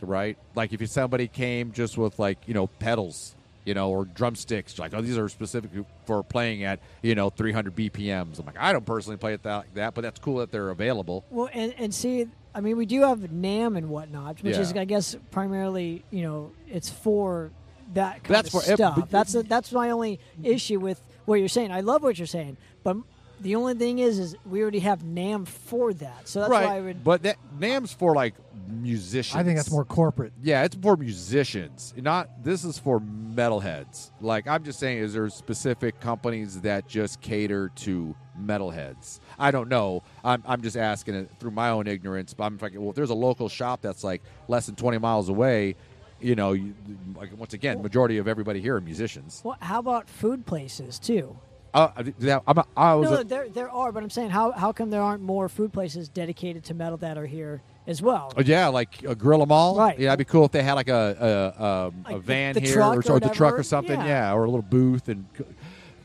right? 0.00 0.36
Like 0.54 0.72
if 0.72 0.88
somebody 0.90 1.28
came 1.28 1.72
just 1.72 1.96
with 1.98 2.18
like 2.18 2.38
you 2.46 2.54
know 2.54 2.66
pedals, 2.66 3.34
you 3.64 3.74
know, 3.74 3.90
or 3.90 4.04
drumsticks, 4.04 4.78
like 4.78 4.94
oh 4.94 5.00
these 5.02 5.18
are 5.18 5.28
specific 5.28 5.70
for 6.06 6.22
playing 6.22 6.64
at 6.64 6.80
you 7.02 7.14
know 7.14 7.30
300 7.30 7.74
BPMs. 7.74 8.38
I'm 8.38 8.46
like 8.46 8.58
I 8.58 8.72
don't 8.72 8.86
personally 8.86 9.16
play 9.16 9.34
it 9.34 9.42
that, 9.42 9.66
that, 9.74 9.94
but 9.94 10.02
that's 10.02 10.20
cool 10.20 10.38
that 10.38 10.50
they're 10.52 10.70
available. 10.70 11.24
Well, 11.30 11.48
and, 11.52 11.74
and 11.78 11.94
see, 11.94 12.26
I 12.54 12.60
mean, 12.60 12.76
we 12.76 12.86
do 12.86 13.02
have 13.02 13.18
NAMM 13.20 13.76
and 13.76 13.88
whatnot, 13.90 14.42
which 14.42 14.56
is, 14.56 14.72
I 14.72 14.84
guess, 14.86 15.16
primarily, 15.30 16.04
you 16.10 16.22
know, 16.22 16.52
it's 16.70 16.88
for 16.90 17.50
that 17.94 18.22
kind 18.24 18.34
That's 18.36 18.54
of 18.54 18.62
for 18.64 18.70
ev- 18.70 18.76
stuff. 18.78 18.96
but- 18.96 19.10
that's 19.10 19.32
that's 19.32 19.72
my 19.72 19.90
only 19.90 20.20
issue 20.42 20.78
with 20.80 21.00
what 21.24 21.36
you're 21.40 21.48
saying. 21.48 21.72
I 21.72 21.80
love 21.80 22.02
what 22.02 22.18
you're 22.18 22.26
saying, 22.26 22.56
but 22.84 22.96
the 23.40 23.54
only 23.56 23.74
thing 23.74 23.98
is, 23.98 24.18
is 24.18 24.36
we 24.44 24.62
already 24.62 24.80
have 24.80 25.02
NAMM 25.02 25.46
for 25.46 25.92
that, 25.94 26.28
so 26.28 26.40
that's 26.40 26.50
right, 26.50 26.66
why 26.66 26.76
I 26.76 26.80
would. 26.80 27.04
but 27.04 27.22
that 27.22 27.36
NAMM's 27.58 27.92
for 27.92 28.14
like 28.14 28.34
musicians. 28.68 29.36
I 29.36 29.44
think 29.44 29.56
that's 29.56 29.70
more 29.70 29.84
corporate. 29.84 30.32
Yeah, 30.42 30.64
it's 30.64 30.76
for 30.76 30.96
musicians. 30.96 31.94
Not 31.96 32.42
this 32.42 32.64
is 32.64 32.78
for 32.78 33.00
metalheads. 33.00 34.10
Like 34.20 34.46
I'm 34.46 34.64
just 34.64 34.78
saying, 34.78 34.98
is 34.98 35.12
there 35.14 35.28
specific 35.28 36.00
companies 36.00 36.60
that 36.62 36.88
just 36.88 37.20
cater 37.20 37.70
to 37.76 38.14
metalheads? 38.40 39.20
I 39.38 39.50
don't 39.50 39.68
know. 39.68 40.02
I'm, 40.24 40.42
I'm 40.46 40.62
just 40.62 40.76
asking 40.76 41.14
it 41.14 41.30
through 41.38 41.52
my 41.52 41.70
own 41.70 41.86
ignorance. 41.86 42.34
But 42.34 42.44
I'm 42.44 42.58
like, 42.60 42.72
well, 42.74 42.90
if 42.90 42.96
there's 42.96 43.10
a 43.10 43.14
local 43.14 43.48
shop 43.48 43.82
that's 43.82 44.02
like 44.04 44.22
less 44.48 44.66
than 44.66 44.76
20 44.76 44.98
miles 44.98 45.28
away, 45.28 45.76
you 46.20 46.34
know, 46.34 46.52
you, 46.52 46.74
like 47.14 47.36
once 47.36 47.52
again, 47.52 47.82
majority 47.82 48.18
of 48.18 48.26
everybody 48.26 48.60
here 48.60 48.76
are 48.76 48.80
musicians. 48.80 49.42
well, 49.44 49.56
how 49.60 49.78
about 49.78 50.08
food 50.08 50.46
places 50.46 50.98
too? 50.98 51.36
Uh, 51.76 52.40
I'm 52.46 52.58
a, 52.58 52.64
I 52.76 52.94
was 52.94 53.10
No, 53.10 53.16
a- 53.18 53.24
there 53.24 53.48
there 53.48 53.70
are, 53.70 53.92
but 53.92 54.02
I'm 54.02 54.10
saying, 54.10 54.30
how 54.30 54.52
how 54.52 54.72
come 54.72 54.90
there 54.90 55.02
aren't 55.02 55.22
more 55.22 55.48
food 55.48 55.72
places 55.72 56.08
dedicated 56.08 56.64
to 56.64 56.74
metal 56.74 56.96
that 56.98 57.18
are 57.18 57.26
here 57.26 57.60
as 57.86 58.00
well? 58.00 58.32
Oh, 58.36 58.40
yeah, 58.40 58.68
like 58.68 59.02
a 59.04 59.14
Gorilla 59.14 59.46
Mall. 59.46 59.76
Right. 59.76 59.98
Yeah, 59.98 60.06
that'd 60.10 60.26
be 60.26 60.30
cool 60.30 60.46
if 60.46 60.52
they 60.52 60.62
had 60.62 60.72
like 60.74 60.88
a 60.88 61.52
a, 61.58 61.64
um, 61.64 62.04
Like 62.04 62.14
a 62.14 62.18
the- 62.18 62.22
van 62.24 62.54
the 62.54 62.60
here 62.60 62.80
or, 62.80 62.96
or 62.96 63.12
or 63.12 63.20
the 63.20 63.28
truck 63.28 63.58
or 63.58 63.62
something. 63.62 64.00
Yeah. 64.00 64.06
Yeah. 64.06 64.34
or 64.34 64.44
a 64.44 64.50
little 64.50 64.62
booth 64.62 65.08
and 65.08 65.26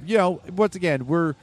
you 0.06 0.18
know, 0.18 0.42
once 0.56 0.75
again, 0.75 1.08
we're 1.08 1.36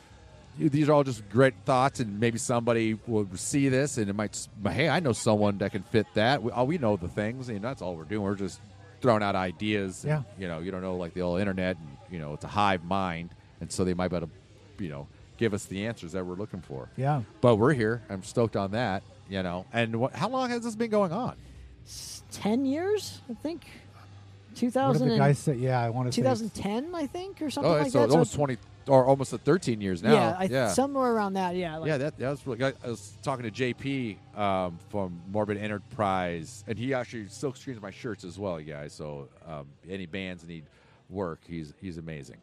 these 0.58 0.88
are 0.88 0.92
all 0.92 1.04
just 1.04 1.28
great 1.30 1.54
thoughts, 1.64 2.00
and 2.00 2.18
maybe 2.18 2.36
somebody 2.36 2.98
will 3.06 3.28
see 3.36 3.68
this 3.68 3.96
and 3.96 4.10
it 4.10 4.12
might. 4.16 4.36
Hey, 4.68 4.88
I 4.88 4.98
know 5.00 5.12
someone 5.12 5.58
that 5.58 5.70
can 5.70 5.84
fit 5.84 6.06
that. 6.14 6.42
We, 6.42 6.50
oh, 6.50 6.64
we 6.64 6.78
know 6.78 6.96
the 6.96 7.06
things, 7.08 7.48
and 7.48 7.62
that's 7.62 7.80
all 7.80 7.94
we're 7.94 8.02
doing. 8.04 8.22
We're 8.22 8.34
just 8.34 8.60
throwing 9.00 9.22
out 9.22 9.36
ideas. 9.36 10.04
Yeah. 10.04 10.22
you 10.36 10.48
know, 10.48 10.58
you 10.58 10.72
don't 10.72 10.82
know 10.82 10.96
like 10.96 11.14
the 11.14 11.20
old 11.22 11.38
internet, 11.40 11.76
and 11.76 11.86
you 12.10 12.18
know, 12.18 12.34
it's 12.34 12.42
a 12.44 12.48
hive 12.48 12.82
mind, 12.84 13.30
and 13.60 13.70
so 13.70 13.84
they 13.84 13.94
might 13.94 14.08
be 14.08 14.16
able 14.16 14.28
to, 14.28 14.84
you 14.84 14.90
know, 14.90 15.06
give 15.36 15.54
us 15.54 15.64
the 15.66 15.86
answers 15.86 16.12
that 16.12 16.24
we're 16.24 16.34
looking 16.34 16.60
for. 16.60 16.88
Yeah. 16.96 17.22
But 17.40 17.56
we're 17.56 17.74
here. 17.74 18.02
I'm 18.10 18.22
stoked 18.22 18.56
on 18.56 18.72
that. 18.72 19.02
You 19.30 19.42
know, 19.42 19.66
and 19.74 19.96
what, 20.00 20.14
how 20.14 20.28
long 20.30 20.48
has 20.50 20.62
this 20.64 20.74
been 20.74 20.90
going 20.90 21.12
on? 21.12 21.36
Ten 22.30 22.64
years, 22.64 23.20
I 23.30 23.34
think. 23.34 23.66
Two 24.54 24.70
What 24.70 24.98
did 24.98 25.08
the 25.10 25.16
guy 25.18 25.32
say? 25.32 25.54
Yeah, 25.54 25.80
I 25.80 25.90
want 25.90 26.10
to 26.10 26.16
2010, 26.16 26.94
I 26.94 27.06
think, 27.06 27.40
or 27.42 27.50
something 27.50 27.70
Oh, 27.70 27.76
like 27.76 27.84
it's 27.86 27.92
that. 27.92 28.00
uh, 28.04 28.06
So 28.08 28.12
almost 28.12 28.34
twenty 28.34 28.56
or 28.88 29.04
almost 29.04 29.32
at 29.32 29.42
thirteen 29.42 29.80
years 29.80 30.02
now. 30.02 30.14
yeah, 30.14 30.36
I, 30.38 30.44
yeah, 30.44 30.68
somewhere 30.72 31.12
around 31.12 31.34
that. 31.34 31.54
Yeah, 31.54 31.76
like, 31.76 31.88
yeah. 31.88 31.98
That, 31.98 32.18
that 32.18 32.30
was 32.30 32.46
really. 32.46 32.64
I 32.64 32.72
was 32.88 33.12
talking 33.22 33.48
to 33.48 33.50
JP 33.50 34.16
um, 34.36 34.78
from 34.88 35.20
Morbid 35.30 35.58
Enterprise, 35.58 36.64
and 36.66 36.76
he 36.78 36.92
actually 36.94 37.28
silk 37.28 37.56
screens 37.56 37.80
my 37.80 37.90
shirts 37.90 38.24
as 38.24 38.38
well, 38.38 38.58
guys. 38.60 38.92
So 38.94 39.28
um, 39.46 39.66
any 39.88 40.06
bands 40.06 40.46
need 40.48 40.64
work, 41.10 41.40
he's 41.46 41.72
he's 41.80 41.98
amazing. 41.98 42.38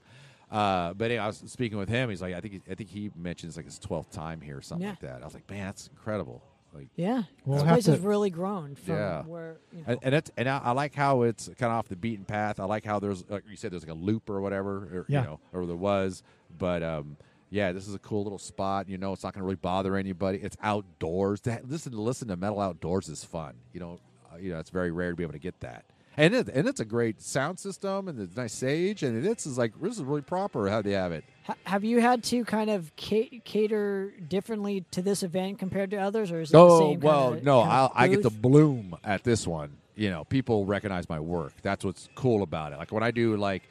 Uh, 0.51 0.93
but 0.93 1.05
anyway, 1.05 1.23
I 1.23 1.27
was 1.27 1.43
speaking 1.47 1.77
with 1.77 1.89
him. 1.89 2.09
He's 2.09 2.21
like, 2.21 2.33
I 2.35 2.39
think 2.41 2.53
he, 2.53 2.61
I 2.71 2.75
think 2.75 2.89
he 2.89 3.11
mentions 3.15 3.55
like 3.57 3.65
his 3.65 3.79
twelfth 3.79 4.11
time 4.11 4.41
here 4.41 4.57
or 4.57 4.61
something 4.61 4.83
Yeah. 4.85 4.91
like 4.91 4.99
that. 5.01 5.21
I 5.21 5.25
was 5.25 5.33
like, 5.33 5.49
man, 5.49 5.65
that's 5.65 5.87
incredible. 5.87 6.43
Like, 6.73 6.87
yeah. 6.95 7.23
We'll 7.45 7.57
this 7.59 7.63
have 7.65 7.73
place 7.75 7.85
has 7.87 7.99
to- 8.01 8.07
really 8.07 8.29
grown 8.29 8.75
from 8.75 8.95
Yeah. 8.95 9.23
where. 9.23 9.57
You 9.71 9.79
know, 9.79 9.83
and, 9.87 9.99
and 10.03 10.15
it's 10.15 10.31
and 10.37 10.47
I, 10.49 10.59
I 10.65 10.71
like 10.71 10.93
how 10.93 11.23
it's 11.23 11.47
kind 11.47 11.71
of 11.71 11.77
off 11.79 11.87
the 11.87 11.95
beaten 11.95 12.25
path. 12.25 12.59
I 12.59 12.65
like 12.65 12.83
how 12.85 12.99
there's 12.99 13.27
like 13.29 13.43
you 13.49 13.55
said 13.55 13.71
there's 13.71 13.83
like 13.87 13.91
a 13.95 13.99
loop 13.99 14.29
or 14.29 14.39
whatever, 14.41 14.77
or 14.93 15.05
Yeah. 15.07 15.21
you 15.21 15.27
know, 15.27 15.39
or 15.53 15.65
there 15.65 15.75
was. 15.75 16.21
But 16.57 16.83
um, 16.83 17.17
yeah, 17.49 17.71
this 17.71 17.87
is 17.87 17.95
a 17.95 17.99
cool 17.99 18.23
little 18.23 18.37
spot. 18.39 18.87
You 18.89 18.97
know, 18.97 19.13
it's 19.13 19.23
not 19.23 19.33
going 19.33 19.41
to 19.41 19.45
really 19.45 19.55
bother 19.55 19.95
anybody. 19.95 20.39
It's 20.39 20.57
outdoors. 20.61 21.39
To 21.41 21.53
ha- 21.53 21.59
listen 21.67 21.91
to 21.93 22.01
listen 22.01 22.27
to 22.27 22.35
metal 22.35 22.59
outdoors 22.59 23.07
is 23.09 23.23
fun. 23.23 23.53
You 23.73 23.79
know, 23.79 23.99
uh, 24.33 24.37
you 24.37 24.51
know, 24.51 24.59
it's 24.59 24.69
very 24.69 24.91
rare 24.91 25.11
to 25.11 25.15
be 25.15 25.23
able 25.23 25.33
to 25.33 25.39
get 25.39 25.59
that. 25.61 25.85
And 26.17 26.33
it, 26.33 26.47
and 26.47 26.67
it's 26.67 26.79
a 26.79 26.85
great 26.85 27.21
sound 27.21 27.59
system 27.59 28.07
and 28.07 28.19
it's 28.19 28.35
nice 28.37 28.53
sage 28.53 29.03
and 29.03 29.23
this 29.23 29.45
is 29.45 29.57
like 29.57 29.73
this 29.81 29.97
is 29.97 30.03
really 30.03 30.21
proper 30.21 30.69
how 30.69 30.81
they 30.81 30.91
have 30.91 31.11
it. 31.11 31.23
Have 31.65 31.83
you 31.83 32.01
had 32.01 32.23
to 32.25 32.43
kind 32.45 32.69
of 32.69 32.95
cater 32.95 34.11
differently 34.29 34.83
to 34.91 35.01
this 35.01 35.21
event 35.23 35.59
compared 35.59 35.91
to 35.91 35.97
others, 35.97 36.31
or 36.31 36.41
is 36.41 36.51
it 36.51 36.53
the 36.53 36.59
Oh 36.59 36.79
same? 36.79 36.99
well, 37.01 37.31
kinda, 37.31 37.45
no, 37.45 37.61
kind 37.63 37.73
of 37.73 37.91
I 37.95 38.07
get 38.07 38.21
to 38.23 38.29
bloom 38.29 38.97
at 39.03 39.23
this 39.23 39.45
one. 39.45 39.77
You 39.95 40.09
know, 40.09 40.23
people 40.23 40.65
recognize 40.65 41.07
my 41.07 41.19
work. 41.19 41.53
That's 41.61 41.85
what's 41.85 42.09
cool 42.15 42.41
about 42.43 42.73
it. 42.73 42.79
Like 42.79 42.91
when 42.91 43.03
I 43.03 43.11
do 43.11 43.37
like 43.37 43.63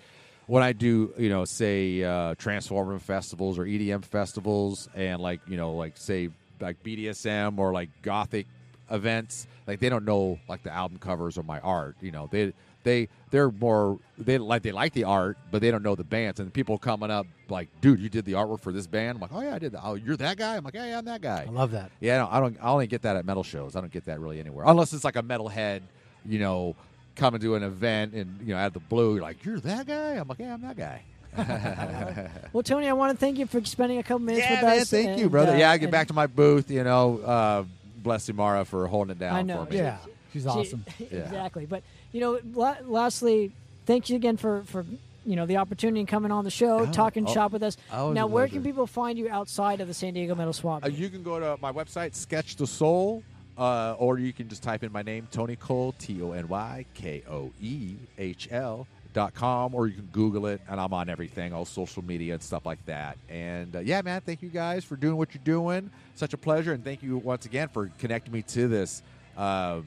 when 0.47 0.63
I 0.63 0.73
do, 0.73 1.13
you 1.19 1.29
know, 1.31 1.45
say 1.45 2.03
uh, 2.03 2.35
Transformer 2.37 2.99
festivals 2.99 3.59
or 3.59 3.65
EDM 3.65 4.05
festivals, 4.05 4.89
and 4.95 5.21
like 5.21 5.41
you 5.49 5.57
know, 5.57 5.75
like 5.75 5.97
say 5.97 6.29
like 6.61 6.83
BDSM 6.83 7.59
or 7.59 7.73
like 7.73 7.91
Gothic 8.03 8.47
events, 8.91 9.47
like 9.67 9.81
they 9.81 9.89
don't 9.89 10.05
know 10.05 10.39
like 10.49 10.63
the 10.63 10.73
album 10.73 10.99
covers 10.99 11.39
or 11.39 11.43
my 11.43 11.61
art. 11.61 11.97
You 12.01 12.11
know, 12.11 12.29
they 12.31 12.53
they 12.85 13.09
they're 13.31 13.51
more 13.51 13.99
they 14.19 14.39
like 14.39 14.63
they 14.63 14.73
like 14.73 14.93
the 14.93 15.05
art, 15.05 15.37
but 15.51 15.61
they 15.61 15.71
don't 15.71 15.83
know 15.83 15.95
the 15.95 16.05
bands. 16.05 16.41
And 16.41 16.53
people 16.53 16.79
coming 16.79 17.11
up 17.11 17.27
like, 17.49 17.69
dude, 17.81 18.01
you 18.01 18.09
did 18.09 18.25
the 18.25 18.33
artwork 18.33 18.61
for 18.61 18.73
this 18.73 18.87
band. 18.87 19.17
I'm 19.17 19.21
like, 19.21 19.31
oh 19.33 19.41
yeah, 19.41 19.55
I 19.55 19.59
did. 19.59 19.73
That. 19.73 19.81
Oh, 19.83 19.95
you're 19.95 20.17
that 20.19 20.37
guy. 20.37 20.57
I'm 20.57 20.65
like, 20.65 20.75
yeah, 20.75 20.87
yeah, 20.87 20.99
I'm 20.99 21.05
that 21.07 21.21
guy. 21.21 21.47
I 21.49 21.51
love 21.51 21.73
that. 21.73 21.91
Yeah, 22.01 22.19
no, 22.19 22.29
I 22.31 22.41
don't. 22.41 22.57
I 22.61 22.69
only 22.69 22.87
get 22.87 23.03
that 23.03 23.17
at 23.17 23.25
metal 23.25 23.43
shows. 23.43 23.75
I 23.77 23.81
don't 23.81 23.93
get 23.93 24.05
that 24.05 24.21
really 24.21 24.39
anywhere, 24.39 24.65
unless 24.67 24.93
it's 24.93 25.05
like 25.05 25.17
a 25.17 25.23
metalhead, 25.23 25.81
you 26.25 26.39
know, 26.39 26.77
coming 27.17 27.41
to 27.41 27.55
an 27.55 27.63
event 27.63 28.15
and 28.15 28.39
you 28.41 28.55
know, 28.55 28.61
out 28.61 28.69
of 28.69 28.73
the 28.75 28.81
blue, 28.81 29.15
you're 29.15 29.23
like, 29.23 29.45
"You're 29.45 29.61
that 29.61 29.87
guy." 29.87 30.13
I'm 30.13 30.29
like, 30.29 30.39
"Yeah, 30.39 30.55
I'm 30.55 30.63
that 30.63 30.77
guy." 30.77 31.03
Well, 32.53 32.63
Tony, 32.63 32.87
I 32.87 32.93
want 32.93 33.13
to 33.13 33.19
thank 33.19 33.39
you 33.39 33.47
for 33.47 33.65
spending 33.65 33.99
a 33.99 34.03
couple 34.05 34.21
minutes 34.21 34.47
yeah, 34.47 34.53
with 34.53 34.63
man. 34.63 34.81
us. 34.81 34.91
Thank 34.91 35.19
you, 35.19 35.29
brother. 35.29 35.53
uh, 35.53 35.57
yeah, 35.57 35.73
I 35.73 35.79
get 35.79 35.91
back 35.91 36.07
to 36.07 36.15
my 36.15 36.29
booth. 36.29 36.71
You 36.71 36.85
know, 36.85 37.19
uh, 37.19 37.65
bless 38.05 38.29
Imara 38.29 38.65
for 38.65 38.87
holding 38.87 39.11
it 39.13 39.19
down 39.19 39.35
I 39.35 39.43
know. 39.43 39.65
for 39.65 39.71
me. 39.73 39.79
Yeah, 39.79 39.97
she's 40.33 40.43
she- 40.43 40.49
awesome. 40.49 40.85
exactly. 41.01 41.67
But 41.67 41.83
you 42.13 42.21
know, 42.21 42.39
la- 42.53 42.77
lastly, 42.85 43.51
thank 43.87 44.09
you 44.11 44.15
again 44.17 44.37
for 44.37 44.63
for 44.67 44.87
you 45.27 45.35
know 45.35 45.47
the 45.47 45.57
opportunity 45.57 45.99
and 46.01 46.09
coming 46.09 46.31
on 46.31 46.45
the 46.45 46.51
show, 46.51 46.81
Oh, 46.81 46.87
talking 46.93 47.27
oh, 47.27 47.33
shop 47.35 47.51
with 47.51 47.65
us. 47.65 47.77
Now, 47.93 48.27
where 48.29 48.45
pleasure. 48.47 48.57
can 48.57 48.63
people 48.63 48.87
find 48.87 49.19
you 49.19 49.29
outside 49.31 49.81
of 49.81 49.89
the 49.89 49.95
San 49.95 50.15
Diego 50.15 50.37
Metal 50.37 50.53
Swap? 50.53 50.85
Uh, 50.85 50.89
you 50.89 51.09
can 51.09 51.23
go 51.25 51.41
to 51.41 51.59
my 51.61 51.73
website, 51.73 52.15
Sketch 52.15 52.57
the 52.57 52.67
Soul, 52.67 53.25
uh, 53.59 53.95
or 53.99 54.19
you 54.19 54.33
can 54.33 54.49
just 54.49 54.63
type 54.63 54.85
in 54.85 54.93
my 54.93 55.03
name, 55.03 55.27
Tony 55.33 55.57
Koehl, 55.57 55.97
T 55.99 56.21
O 56.23 56.33
N 56.33 56.47
Y 56.47 56.85
K 56.95 57.23
O 57.29 57.51
E 57.61 57.97
H 58.19 58.49
L 58.53 58.77
dot 58.77 58.87
com, 59.15 59.75
or 59.75 59.87
you 59.87 59.95
can 59.95 60.09
Google 60.13 60.47
it, 60.47 60.61
and 60.69 60.81
I'm 60.81 60.93
on 60.93 61.09
everything, 61.09 61.53
all 61.53 61.65
social 61.65 62.05
media 62.05 62.35
and 62.35 62.43
stuff 62.43 62.67
like 62.67 62.85
that. 62.87 63.17
And 63.29 63.77
uh, 63.77 63.81
yeah, 63.81 64.03
man, 64.03 64.21
thank 64.21 64.43
you 64.43 64.49
guys 64.49 64.85
for 64.85 64.97
doing 64.97 65.17
what 65.17 65.35
you're 65.35 65.45
doing. 65.45 65.91
Such 66.15 66.35
a 66.35 66.39
pleasure, 66.39 66.73
and 66.73 66.85
thank 66.85 67.03
you 67.03 67.17
once 67.19 67.47
again 67.47 67.69
for 67.69 67.91
connecting 67.99 68.33
me 68.33 68.43
to 68.43 68.69
this. 68.69 69.03
Um, 69.37 69.87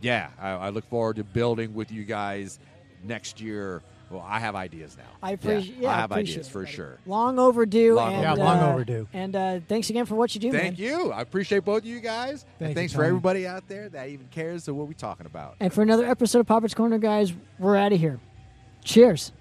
yeah, 0.00 0.30
I, 0.40 0.50
I 0.50 0.68
look 0.70 0.88
forward 0.88 1.16
to 1.16 1.24
building 1.24 1.74
with 1.74 1.92
you 1.92 2.04
guys 2.04 2.58
next 3.04 3.40
year. 3.40 3.82
Well, 4.10 4.24
I 4.26 4.40
have 4.40 4.56
ideas 4.56 4.96
now. 4.96 5.04
I 5.22 5.32
appreciate. 5.32 5.76
Yeah, 5.76 5.82
Yeah, 5.82 5.90
I 5.90 6.00
have 6.00 6.10
ideas 6.10 6.48
for 6.48 6.66
sure. 6.66 6.98
Long 7.06 7.38
overdue. 7.38 7.94
Long 7.94 8.12
and. 8.14 8.22
Yeah, 8.22 8.32
long 8.32 8.58
uh, 8.58 8.72
overdue. 8.72 9.06
And 9.12 9.36
uh, 9.36 9.60
thanks 9.68 9.88
again 9.88 10.04
for 10.04 10.16
what 10.16 10.34
you 10.34 10.40
do, 10.40 10.50
Thank 10.50 10.80
man. 10.80 10.84
you. 10.84 11.12
I 11.12 11.20
appreciate 11.20 11.64
both 11.64 11.82
of 11.82 11.86
you 11.86 12.00
guys. 12.00 12.44
Thank 12.58 12.70
and 12.70 12.74
thanks 12.74 12.92
for 12.92 13.04
everybody 13.04 13.46
out 13.46 13.68
there 13.68 13.88
that 13.90 14.08
even 14.08 14.26
cares 14.32 14.66
of 14.66 14.74
what 14.74 14.88
we're 14.88 14.94
talking 14.94 15.26
about. 15.26 15.54
And 15.60 15.72
for 15.72 15.82
another 15.82 16.06
episode 16.06 16.40
of 16.40 16.46
Poppitt's 16.46 16.74
Corner, 16.74 16.98
guys, 16.98 17.32
we're 17.60 17.76
out 17.76 17.92
of 17.92 18.00
here. 18.00 18.18
Cheers. 18.84 19.32